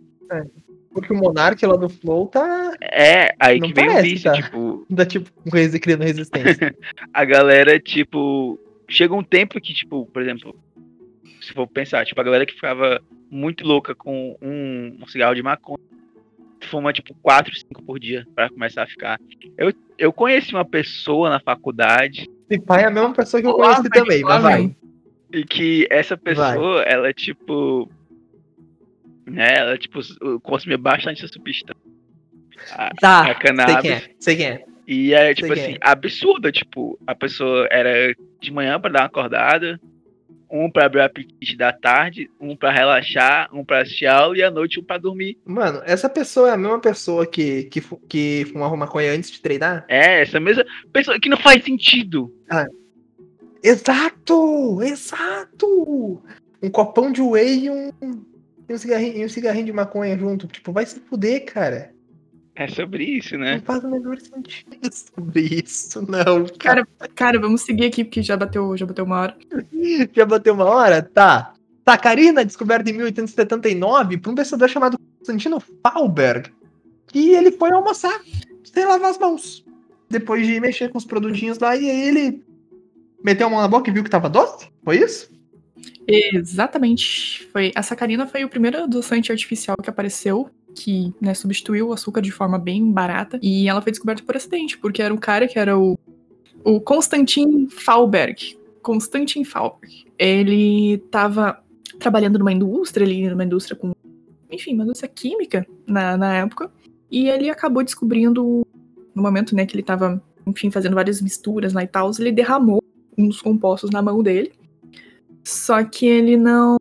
[0.91, 4.41] Porque o Monark lá do Flow tá, É, aí Não que vem o vício, tá?
[4.41, 5.29] tipo, tá tipo,
[5.81, 6.75] criando resistência.
[7.13, 8.59] a galera, tipo.
[8.87, 10.55] Chega um tempo que, tipo, por exemplo,
[11.49, 15.41] se for pensar, tipo, a galera que ficava muito louca com um, um cigarro de
[15.41, 15.79] maconha,
[16.69, 19.19] fuma, tipo, 4, 5 por dia pra começar a ficar.
[19.57, 23.53] Eu, eu conheci uma pessoa na faculdade Esse pai é a mesma pessoa que eu
[23.53, 24.75] conheci também, mas vai.
[25.33, 27.89] e que essa pessoa, ela, tipo.
[29.25, 29.99] Né, ela, tipo,
[30.41, 31.75] consumia bastante essa substância.
[32.73, 33.81] A, a Tá, sei cannabis.
[33.81, 34.65] quem é, sei quem é.
[34.87, 38.99] E é, tipo Sei assim, quem absurda, tipo, a pessoa era de manhã pra dar
[39.01, 39.79] uma acordada,
[40.49, 44.43] um pra abrir o apetite da tarde, um pra relaxar, um pra assistir aula e
[44.43, 45.37] à noite um pra dormir.
[45.45, 49.85] Mano, essa pessoa é a mesma pessoa que, que, que fumava maconha antes de treinar?
[49.87, 52.33] É, essa mesma pessoa que não faz sentido.
[53.61, 54.81] Exato!
[54.81, 56.23] Exato!
[56.61, 57.91] Um copão de whey e um,
[58.67, 60.47] e um, cigarrinho, e um cigarrinho de maconha junto.
[60.47, 61.93] Tipo, vai se fuder, cara.
[62.59, 63.55] É sobre isso, né?
[63.55, 66.45] Não faz o menor sentido sobre isso, não.
[66.57, 69.37] Cara, Cara, cara, vamos seguir aqui, porque já bateu, já bateu uma hora.
[70.11, 71.01] já bateu uma hora?
[71.01, 71.53] Tá.
[71.87, 76.51] Sacarina, descoberta em 1879 por um pensador chamado Constantino Fahlberg.
[77.13, 78.19] E ele foi almoçar
[78.65, 79.65] sem lavar as mãos.
[80.09, 82.43] Depois de mexer com os produtinhos lá, e aí ele
[83.23, 84.67] meteu a mão na boca e viu que tava doce?
[84.83, 85.31] Foi isso?
[86.05, 87.47] Exatamente.
[87.53, 92.21] Foi, a sacarina foi o primeiro adoçante artificial que apareceu, que né, substituiu o açúcar
[92.21, 93.39] de forma bem barata.
[93.41, 95.97] E ela foi descoberta por acidente, porque era um cara que era o,
[96.63, 98.57] o Konstantin Fahlberg.
[98.81, 100.05] Konstantin Fahlberg.
[100.17, 101.61] Ele estava
[101.99, 103.93] trabalhando numa indústria ali, numa indústria com.
[104.51, 106.71] Enfim, uma indústria química na, na época.
[107.11, 108.65] E ele acabou descobrindo,
[109.13, 112.83] no momento né, que ele estava, enfim, fazendo várias misturas lá e tal, ele derramou
[113.17, 114.51] dos compostos na mão dele.
[115.43, 116.77] Só que ele não.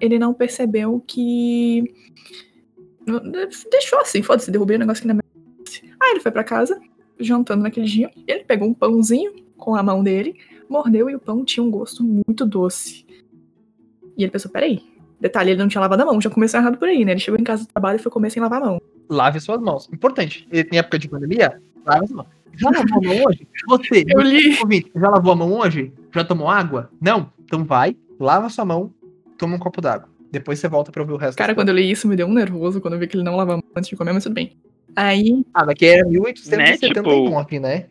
[0.00, 1.92] Ele não percebeu que.
[3.70, 5.24] Deixou assim, foda-se, derrubei o negócio aqui na minha.
[6.00, 6.80] Aí ele foi pra casa,
[7.18, 8.10] jantando naquele dia.
[8.26, 10.36] Ele pegou um pãozinho com a mão dele,
[10.68, 13.04] mordeu e o pão tinha um gosto muito doce.
[14.16, 14.82] E ele pensou: peraí.
[15.20, 17.10] Detalhe, ele não tinha lavado a mão, já começou errado por aí, né?
[17.10, 18.80] Ele chegou em casa do trabalho e foi comer sem lavar a mão.
[19.08, 19.88] Lave suas mãos.
[19.92, 20.46] Importante.
[20.52, 22.28] Em época de pandemia, lave as mãos.
[22.54, 23.48] Já lavou a mão hoje?
[23.66, 24.56] Você, Eu li.
[24.60, 25.92] ouvinte, já lavou a mão hoje?
[26.14, 26.88] Já tomou água?
[27.00, 27.32] Não?
[27.40, 28.94] Então vai, lava sua mão,
[29.36, 30.08] toma um copo d'água.
[30.30, 31.38] Depois você volta pra ouvir o resto.
[31.38, 33.36] Cara, quando eu li isso, me deu um nervoso quando eu vi que ele não
[33.36, 34.56] lavava a mão antes de comer, mas tudo bem.
[34.94, 37.86] Aí, Ah, mas que era 1879, né?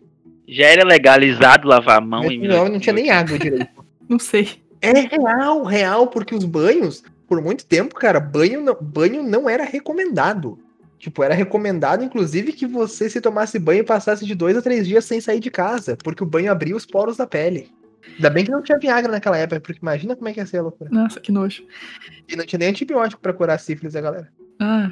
[0.48, 3.68] Já era legalizado lavar a mão em não, não tinha nem água direito.
[4.08, 4.50] não sei.
[4.82, 9.64] É real, real, porque os banhos, por muito tempo, cara, banho não, banho não era
[9.64, 10.60] recomendado.
[11.00, 14.88] Tipo, era recomendado, inclusive, que você se tomasse banho e passasse de dois a três
[14.88, 17.70] dias sem sair de casa, porque o banho abria os poros da pele.
[18.16, 20.58] Ainda bem que não tinha Viagra naquela época, porque imagina como é que ia ser
[20.58, 20.90] a loucura.
[20.92, 21.64] Nossa, que nojo.
[22.28, 24.32] E não tinha nem antibiótico pra curar a sífilis, a galera.
[24.60, 24.92] Ah.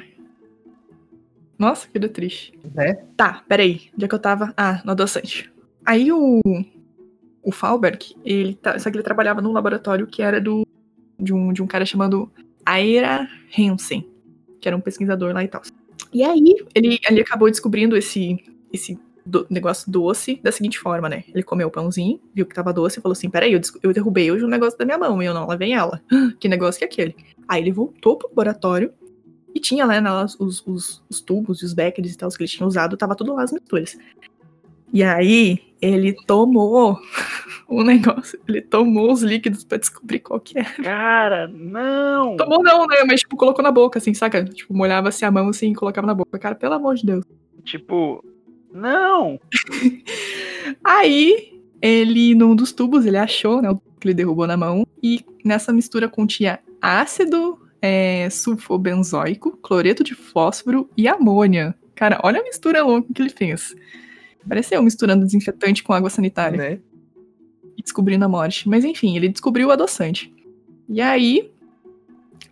[1.58, 2.52] Nossa, que triste.
[2.74, 2.94] Né?
[3.16, 3.90] Tá, peraí.
[3.94, 4.52] Onde é que eu tava?
[4.56, 5.52] Ah, no adoçante.
[5.84, 6.40] Aí o.
[7.42, 10.66] O Falberg, ele tá, só que ele trabalhava num laboratório que era do.
[11.18, 12.30] De um, de um cara chamado
[12.64, 14.06] Aira Hansen,
[14.60, 15.62] que era um pesquisador lá e tal.
[16.12, 21.24] E aí, ele, ele acabou descobrindo esse, esse do- negócio doce da seguinte forma, né?
[21.28, 24.30] Ele comeu o pãozinho, viu que tava doce e falou assim: peraí, eu, eu derrubei
[24.30, 26.00] hoje um negócio da minha mão e eu não lavei ela.
[26.38, 27.16] que negócio que é aquele?
[27.48, 28.92] Aí ele voltou pro laboratório
[29.54, 32.48] e tinha lá né, os, os, os tubos e os beckers e tal que ele
[32.48, 33.98] tinha usado, tava tudo lá as misturas.
[34.92, 36.98] E aí, ele tomou
[37.68, 40.70] o negócio, ele tomou os líquidos pra descobrir qual que era.
[40.82, 42.36] Cara, não!
[42.36, 42.98] Tomou não, né?
[43.06, 44.44] Mas, tipo, colocou na boca, assim, saca?
[44.44, 46.38] Tipo, molhava-se a mão assim e colocava na boca.
[46.38, 47.24] Cara, pelo amor de Deus.
[47.64, 48.24] Tipo,
[48.76, 49.40] não!
[50.84, 53.70] Aí, ele, num dos tubos, ele achou, né?
[53.70, 54.86] O que ele derrubou na mão.
[55.02, 61.74] E nessa mistura continha ácido é, sulfobenzoico, cloreto de fósforo e amônia.
[61.94, 63.74] Cara, olha a mistura louca que ele fez.
[64.48, 66.56] Pareceu misturando desinfetante com água sanitária.
[66.56, 66.80] Né?
[67.76, 68.68] e descobrindo a morte.
[68.68, 70.32] Mas enfim, ele descobriu o adoçante.
[70.88, 71.50] E aí,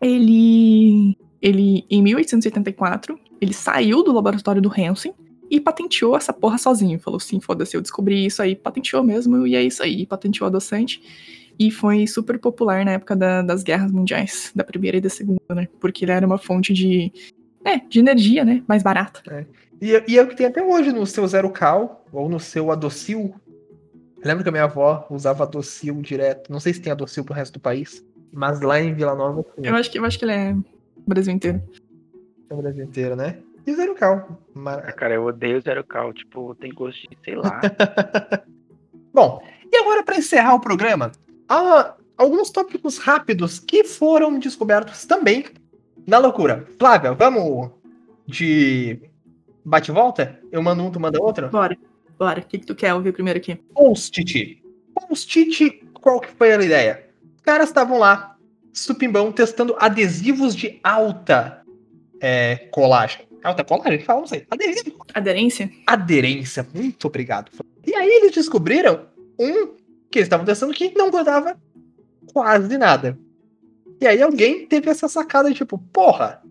[0.01, 5.15] ele, ele em 1884, ele saiu do laboratório do Hansen
[5.51, 6.99] e patenteou essa porra sozinho.
[6.99, 10.49] Falou assim, foda-se, eu descobri isso aí, patenteou mesmo, e é isso aí, patenteou o
[10.49, 11.01] adoçante.
[11.59, 15.41] E foi super popular na época da- das guerras mundiais, da primeira e da segunda,
[15.55, 15.69] né?
[15.81, 17.13] Porque ele era uma fonte de
[17.65, 18.63] É, de energia, né?
[18.69, 19.23] Mais barata.
[19.81, 22.71] E, e é o que tem até hoje no seu Zero Cal ou no seu
[22.71, 23.35] Adocil.
[24.23, 26.53] Lembro que a minha avó usava Adocil direto.
[26.53, 29.67] Não sei se tem Adocil pro resto do país, mas lá em Vila Nova tem.
[29.67, 30.55] Eu acho que, eu acho que ele é
[31.07, 31.63] Brasil inteiro.
[32.51, 33.39] É o Brasil inteiro, né?
[33.67, 34.41] E Zero Cal.
[34.55, 36.13] Mar- Cara, eu odeio Zero Cal.
[36.13, 37.61] Tipo, tem gosto de, sei lá.
[39.13, 39.43] Bom,
[39.73, 41.13] e agora para encerrar o programa,
[41.49, 45.47] há alguns tópicos rápidos que foram descobertos também
[46.07, 46.67] na loucura.
[46.79, 47.71] Flávia, vamos
[48.27, 49.01] de
[49.65, 50.39] bate-volta?
[50.51, 51.49] Eu mando um, tu manda outro?
[51.49, 51.77] Bora,
[52.19, 52.41] bora.
[52.41, 53.55] O que, que tu quer ouvir primeiro aqui?
[53.75, 54.63] Post-it.
[54.95, 57.09] Post-it, qual que foi a ideia?
[57.37, 58.37] Os caras estavam lá,
[58.73, 61.63] supimbão, testando adesivos de alta
[62.21, 63.27] é, colagem.
[63.45, 64.01] Alta colagem?
[64.01, 64.47] Fala, não sei.
[64.51, 65.71] Adesivo Aderência?
[65.87, 66.67] aderência.
[66.75, 67.53] Muito obrigado.
[67.87, 69.07] E aí eles descobriram
[69.39, 69.75] um
[70.11, 71.57] que eles estavam testando que não grudava
[72.33, 73.19] quase nada.
[74.01, 76.43] E aí alguém teve essa sacada de tipo, porra,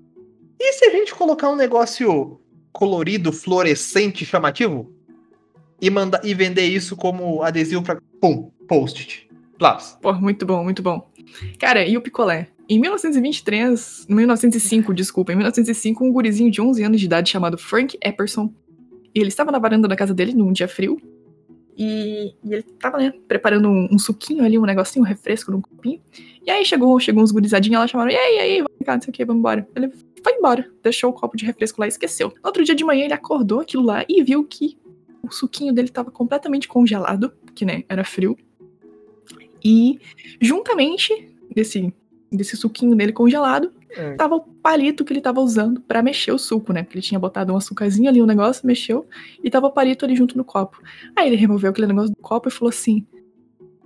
[0.59, 2.39] e se a gente colocar um negócio
[2.71, 4.93] colorido, fluorescente, chamativo?
[5.81, 7.99] E, manda, e vender isso como adesivo pra.
[8.21, 9.29] Pum, post-it.
[9.59, 9.97] Lápis.
[10.01, 11.11] Pô, muito bom, muito bom.
[11.59, 12.47] Cara, e o picolé?
[12.73, 17.95] Em 1923, 1905, desculpa, em 1905, um gurizinho de 11 anos de idade chamado Frank
[18.03, 18.51] Epperson,
[19.13, 20.99] ele estava na varanda da casa dele num dia frio,
[21.77, 25.61] e, e ele tava, né, preparando um, um suquinho ali, um negocinho, um refresco num
[25.61, 26.01] copinho,
[26.43, 29.11] e aí chegou, chegou uns gurizadinhos lá, chamaram, e aí, e aí, vamos não sei
[29.11, 29.67] o que, vamos embora.
[29.75, 29.91] Ele
[30.23, 32.33] foi embora, deixou o copo de refresco lá e esqueceu.
[32.43, 34.79] Outro dia de manhã ele acordou aquilo lá e viu que
[35.21, 38.35] o suquinho dele tava completamente congelado, que, né, era frio,
[39.63, 39.99] e
[40.41, 41.93] juntamente desse,
[42.37, 44.15] desse suquinho dele congelado, É.
[44.15, 46.83] tava o palito que ele tava usando pra mexer o suco, né?
[46.83, 49.05] Porque ele tinha botado um açucarzinho ali, um negócio, mexeu,
[49.43, 50.81] e tava o palito ali junto no copo.
[51.15, 53.05] Aí ele removeu aquele negócio do copo e falou assim: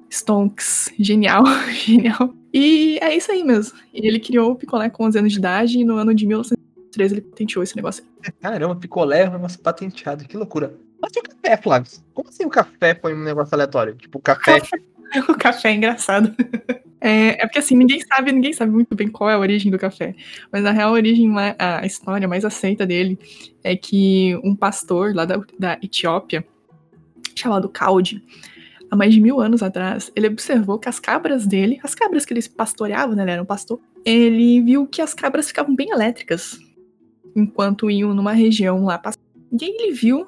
[0.09, 1.43] Stonks, genial,
[1.85, 2.33] genial.
[2.53, 3.77] E é isso aí mesmo.
[3.93, 7.13] E ele criou o picolé com 11 anos de idade, e no ano de 1913
[7.15, 8.03] ele patenteou esse negócio.
[8.41, 10.25] Caramba, picolé é um negócio patenteado.
[10.25, 10.73] Que loucura.
[11.01, 11.91] Mas e o café, Flávio?
[12.13, 13.95] Como assim o café foi um negócio aleatório?
[13.95, 14.59] Tipo, o café.
[15.29, 16.35] O café é engraçado.
[16.99, 19.77] É, é porque assim, ninguém sabe, ninguém sabe muito bem qual é a origem do
[19.77, 20.15] café.
[20.51, 23.17] Mas na real, a origem, a história mais aceita dele
[23.63, 26.45] é que um pastor lá da, da Etiópia,
[27.35, 28.23] chamado Caldi,
[28.89, 32.33] há mais de mil anos atrás, ele observou que as cabras dele, as cabras que
[32.33, 33.23] ele pastoreava, né?
[33.23, 36.59] Ele era um pastor, ele viu que as cabras ficavam bem elétricas
[37.35, 38.97] enquanto iam numa região lá.
[38.97, 39.17] pass-
[39.51, 40.27] E aí ele viu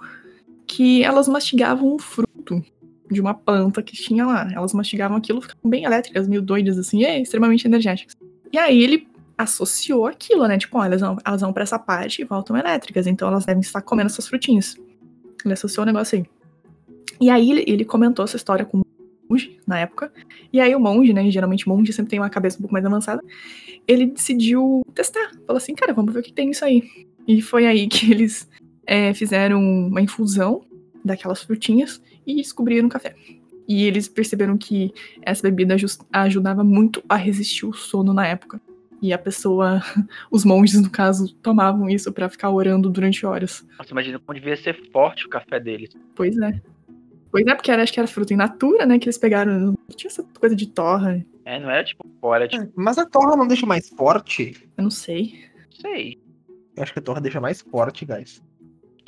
[0.68, 2.64] que elas mastigavam um fruto
[3.10, 4.47] de uma planta que tinha lá.
[4.53, 8.16] Elas mastigavam aquilo, ficavam bem elétricas, meio doidas assim, e extremamente energéticas.
[8.51, 9.07] E aí ele
[9.38, 10.57] associou aquilo, né?
[10.57, 13.62] Tipo, ó, elas vão, elas vão pra essa parte e voltam elétricas, então elas devem
[13.62, 14.76] estar comendo essas frutinhas.
[15.43, 16.26] Ele associou o negócio aí.
[17.22, 18.84] E aí ele, ele comentou essa história com o
[19.30, 20.12] monge na época.
[20.51, 21.30] E aí o monge, né?
[21.32, 23.22] Geralmente o monge sempre tem uma cabeça um pouco mais avançada.
[23.88, 25.32] Ele decidiu testar.
[25.45, 26.84] Falou assim, cara, vamos ver o que tem isso aí.
[27.28, 28.49] E foi aí que eles
[28.86, 30.62] é, fizeram uma infusão
[31.04, 33.16] daquelas frutinhas e descobriram o café.
[33.68, 34.91] E eles perceberam que
[35.22, 35.76] essa bebida
[36.12, 38.60] ajudava muito a resistir o sono na época.
[39.02, 39.82] E a pessoa,
[40.32, 43.66] os monges no caso, tomavam isso pra ficar orando durante horas.
[43.78, 45.91] Nossa, imagina como devia ser forte o café deles.
[46.16, 46.60] Pois é.
[47.32, 48.97] Pois é, porque era, acho que era fruta in natura, né?
[48.97, 49.60] Que eles pegaram.
[49.60, 51.24] Não tinha essa coisa de torra.
[51.45, 54.68] É, não era tipo fora, tipo, Mas a torra não deixa mais forte?
[54.78, 55.45] Eu não sei.
[55.70, 56.18] sei.
[56.76, 58.41] Eu acho que a torra deixa mais forte, guys.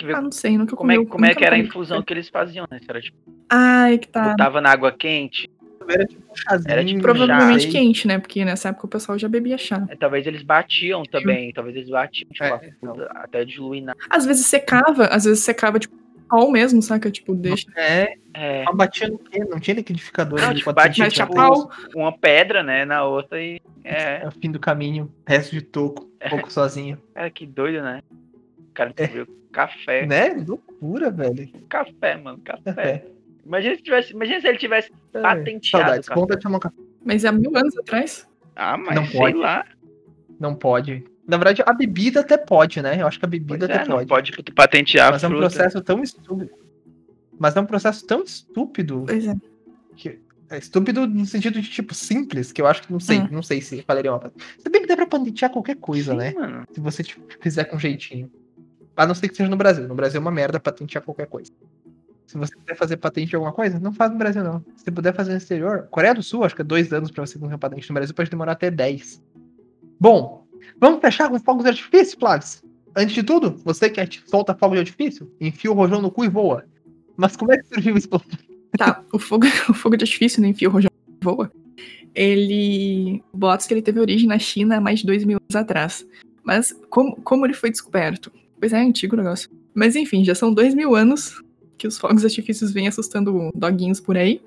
[0.01, 0.57] Que ver Ah, não sei.
[0.57, 2.05] Nunca como é, comi- como é que era a infusão café.
[2.07, 2.79] que eles faziam, né?
[2.87, 3.17] Era tipo,
[3.49, 4.29] Ai, que tá.
[4.29, 5.47] botava na água quente,
[5.87, 6.71] Era tipo um chazinho.
[6.71, 7.69] Era tipo Provavelmente chá.
[7.71, 8.17] quente, né?
[8.19, 9.85] Porque nessa época o pessoal já bebia chá.
[9.89, 13.93] é, talvez eles batiam também, talvez eles batiam, tipo, É, fruta até diluir na.
[14.09, 15.93] Às vezes secava, às vezes secava, tipo,
[16.29, 17.11] sol mesmo, saca?
[17.11, 17.65] Tipo, deixa.
[17.75, 19.39] É, É, mas batia no quê?
[19.49, 21.69] Não tinha liquidificador Não, tipo, batia, tinha tipo, pau.
[21.93, 23.59] uma pedra, né, na outra e.
[23.83, 26.97] É, É o fim do caminho, resto de toco, um pouco sozinho.
[27.13, 28.01] cara, que doido, né?
[28.71, 28.93] O cara É.
[28.93, 30.05] descobriu café.
[30.07, 30.29] Né?
[30.47, 31.49] Loucura, velho.
[31.69, 32.71] Café, mano, café.
[32.81, 33.05] É.
[33.45, 36.07] Imagina se, tivesse, imagina se ele tivesse patenteado Saudades.
[36.07, 36.19] o café.
[36.21, 36.75] Vontade de tomar café.
[37.03, 38.27] Mas há mil anos atrás.
[38.55, 39.37] Ah, mas Não sei pode.
[39.37, 39.65] lá.
[40.39, 41.03] Não pode.
[41.27, 43.01] Na verdade, a bebida até pode, né?
[43.01, 44.31] Eu acho que a Pois bebida é, até não pode.
[44.31, 45.45] pode tu patentear a Mas é um fruta.
[45.49, 46.51] processo tão estúpido.
[47.39, 49.03] Mas é um processo tão estúpido.
[49.07, 49.33] Pois é.
[50.49, 53.27] É estúpido no sentido de, tipo, simples, que eu acho que não sei, Hum.
[53.31, 54.33] não sei se valeria uma.
[54.57, 56.33] Se bem que dá pra patentear qualquer coisa, Sim, né?
[56.33, 56.65] mano.
[56.73, 58.29] Se você tipo, fizer com jeitinho.
[58.95, 59.87] A não ser que seja no Brasil.
[59.87, 61.51] No Brasil é uma merda patentear qualquer coisa.
[62.27, 64.63] Se você quiser fazer patente de alguma coisa, não faz no Brasil, não.
[64.77, 67.33] Se puder fazer no exterior, Coreia do Sul, acho que é dois anos pra você
[67.33, 69.21] conseguir uma patente no Brasil, pode demorar até 10.
[69.99, 70.45] Bom,
[70.79, 72.63] vamos fechar com fogos de artifício, Plags?
[72.95, 76.23] Antes de tudo, você que ati- solta fogo de artifício, enfia o rojão no cu
[76.25, 76.65] e voa.
[77.17, 78.09] Mas como é que surgiu isso?
[78.77, 80.89] Tá, o fogo, o fogo de artifício, nem fio rojão
[81.21, 81.51] voa.
[82.15, 83.23] Ele.
[83.33, 86.05] Boatos que ele teve origem na China há mais de dois mil anos atrás.
[86.43, 88.31] Mas como, como ele foi descoberto?
[88.61, 89.49] Pois é, é antigo o negócio.
[89.73, 91.43] Mas enfim, já são dois mil anos
[91.79, 94.39] que os fogos artifícios vêm assustando doguinhos por aí.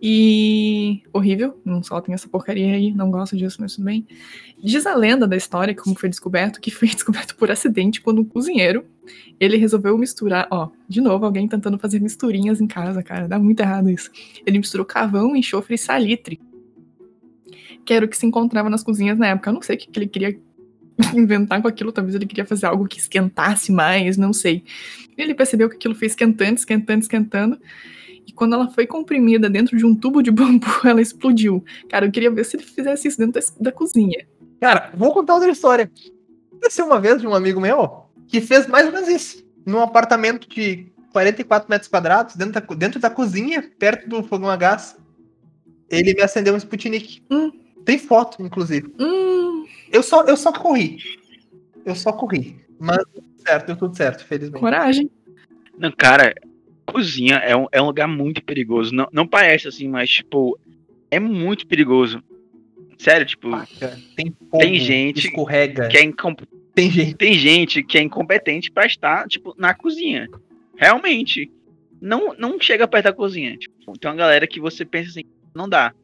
[0.00, 4.06] E horrível, não soltem essa porcaria aí, não gosto disso, mas tudo bem.
[4.62, 8.24] Diz a lenda da história, como foi descoberto, que foi descoberto por acidente quando um
[8.24, 8.86] cozinheiro,
[9.38, 13.60] ele resolveu misturar, ó, de novo, alguém tentando fazer misturinhas em casa, cara, dá muito
[13.60, 14.10] errado isso.
[14.46, 16.40] Ele misturou carvão, enxofre e salitre,
[17.84, 19.50] que era o que se encontrava nas cozinhas na época.
[19.50, 20.38] Eu não sei o que ele queria
[21.14, 24.64] inventar com aquilo, talvez ele queria fazer algo que esquentasse mais, não sei.
[25.16, 27.60] Ele percebeu que aquilo foi esquentando, esquentando, esquentando,
[28.26, 31.64] e quando ela foi comprimida dentro de um tubo de bambu, ela explodiu.
[31.88, 34.26] Cara, eu queria ver se ele fizesse isso dentro da, da cozinha.
[34.60, 35.90] Cara, vou contar outra história.
[36.50, 39.46] Aconteceu uma vez de um amigo meu que fez mais ou menos isso.
[39.64, 44.56] Num apartamento de 44 metros quadrados, dentro da, dentro da cozinha, perto do fogão a
[44.56, 44.96] gás.
[45.88, 47.22] Ele me acendeu um Sputnik.
[47.30, 47.52] Hum.
[47.86, 48.92] Tem foto, inclusive.
[49.00, 50.98] Hum, Eu só, eu só corri.
[51.86, 52.56] Eu só corri.
[52.78, 54.60] Mas deu tudo certo, deu tudo certo, felizmente.
[54.60, 55.10] coragem.
[55.78, 56.34] Não, cara,
[56.84, 58.94] cozinha é um, é um lugar muito perigoso.
[58.94, 60.58] Não, não parece assim, mas, tipo,
[61.10, 62.22] é muito perigoso.
[62.98, 65.88] Sério, tipo, Faca, Tem fogo, Tem gente escorrega.
[65.88, 66.34] que é incom-
[66.74, 67.14] Tem gente.
[67.14, 70.28] tem gente que é incompetente pra estar, tipo, na cozinha.
[70.76, 71.50] Realmente.
[72.00, 73.56] Não, não chega perto da cozinha.
[73.56, 75.22] Tipo, tem uma galera que você pensa assim,
[75.54, 75.94] não dá.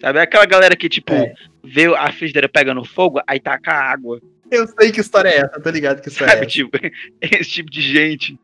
[0.00, 0.20] Sabe?
[0.20, 1.32] Aquela galera que, tipo, É.
[1.64, 4.20] vê a frigideira pegando fogo, aí taca água.
[4.50, 6.46] Eu sei que história é essa, tô ligado que história é Sabe?
[6.46, 6.52] essa.
[6.52, 6.78] Tipo,
[7.20, 8.38] esse tipo de gente.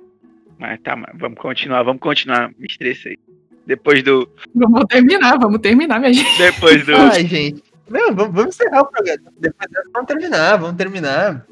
[0.58, 2.50] Mas tá, mas vamos continuar, vamos continuar.
[2.58, 3.18] Me estressei.
[3.66, 4.28] Depois do.
[4.54, 6.38] Vamos terminar, vamos terminar, minha gente.
[6.38, 6.94] Depois do.
[6.96, 7.62] Ai, gente.
[7.88, 9.32] Não, vamos, vamos encerrar o programa.
[9.38, 11.46] Depois dessa, vamos terminar, vamos terminar.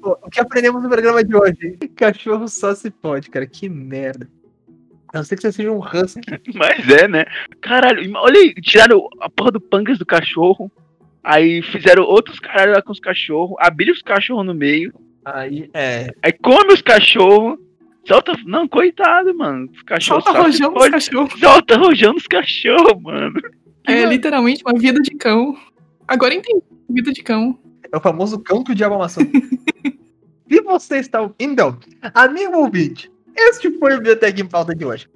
[0.00, 1.78] Pô, o que aprendemos no programa de hoje?
[1.96, 3.46] Cachorro só se pode, cara.
[3.46, 4.28] Que merda.
[5.16, 6.20] A não ser que você seja um husky.
[6.54, 7.24] Mas é, né?
[7.62, 10.70] Caralho, olha aí, tiraram a porra do pangas do cachorro.
[11.24, 13.56] Aí fizeram outros caralho lá com os cachorros.
[13.58, 14.92] Abriram os cachorros no meio.
[15.24, 16.10] Aí, é.
[16.22, 17.58] Aí come os cachorros.
[18.06, 18.34] Solta.
[18.44, 19.70] Não, coitado, mano.
[19.74, 20.92] Os cachorros Solta rojão fode.
[20.92, 21.40] cachorros.
[21.40, 23.40] Solta rojão dos cachorros, mano.
[23.86, 25.56] É literalmente uma vida de cão.
[26.06, 26.62] Agora entendi.
[26.90, 27.58] Vida de cão.
[27.90, 29.24] É o famoso cão que o diabo amassou.
[30.48, 31.76] Se você está ouvindo,
[32.14, 35.08] amigo ouvinte, este foi o Biotech em Pauta de hoje.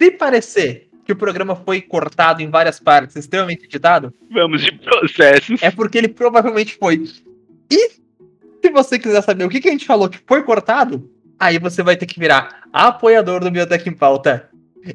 [0.00, 5.62] Se parecer que o programa foi cortado em várias partes, extremamente editado, Vamos de processos.
[5.62, 7.04] é porque ele provavelmente foi.
[7.70, 11.58] E se você quiser saber o que, que a gente falou que foi cortado, aí
[11.58, 14.48] você vai ter que virar apoiador do Biotech em Pauta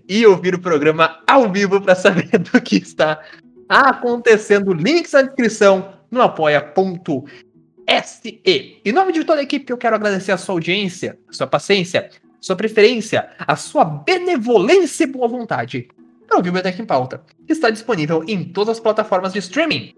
[0.07, 3.21] e ouvir o programa ao vivo para saber do que está
[3.67, 4.73] acontecendo.
[4.73, 8.41] Links na descrição no apoia.se.
[8.85, 12.09] Em nome de toda a equipe, eu quero agradecer a sua audiência, a sua paciência,
[12.39, 15.89] sua preferência, a sua benevolência e boa vontade
[16.27, 17.21] para o Biotech em Pauta.
[17.47, 19.95] Está disponível em todas as plataformas de streaming.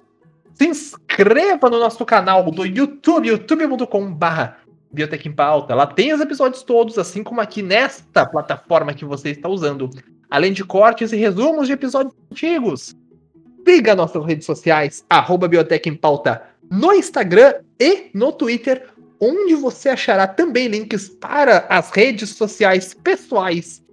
[0.54, 4.26] Se inscreva no nosso canal do YouTube, youtube.com.br
[4.92, 5.76] Biotech em Pauta.
[5.76, 9.90] Lá tem os episódios todos, assim como aqui nesta plataforma que você está usando.
[10.30, 12.96] Além de cortes e resumos de episódios antigos.
[13.68, 18.88] Siga nossas redes sociais, arroba Biotech em Pauta, no Instagram e no Twitter,
[19.22, 23.84] onde você achará também links para as redes sociais pessoais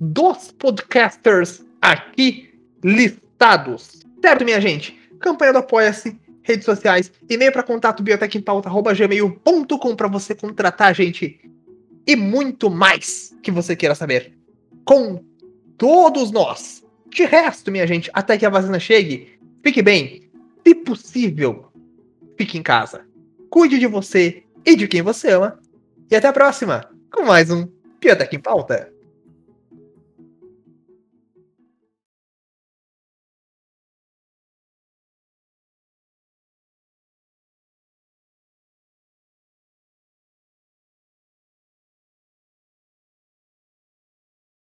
[0.00, 4.00] dos podcasters aqui listados.
[4.22, 4.98] Certo, minha gente?
[5.20, 11.38] Campanha do Apoia-se, redes sociais, e-mail para contato biotecempauta.gmail.com para você contratar a gente
[12.06, 14.32] e muito mais que você queira saber.
[14.86, 15.22] Com
[15.76, 16.82] todos nós.
[17.10, 20.22] De resto, minha gente, até que a vacina chegue, fique bem.
[20.66, 21.66] Se possível,
[22.38, 23.04] fique em casa.
[23.50, 25.58] Cuide de você e de quem você ama.
[26.10, 27.68] E até a próxima com mais um
[28.00, 28.92] Biotech em Pauta.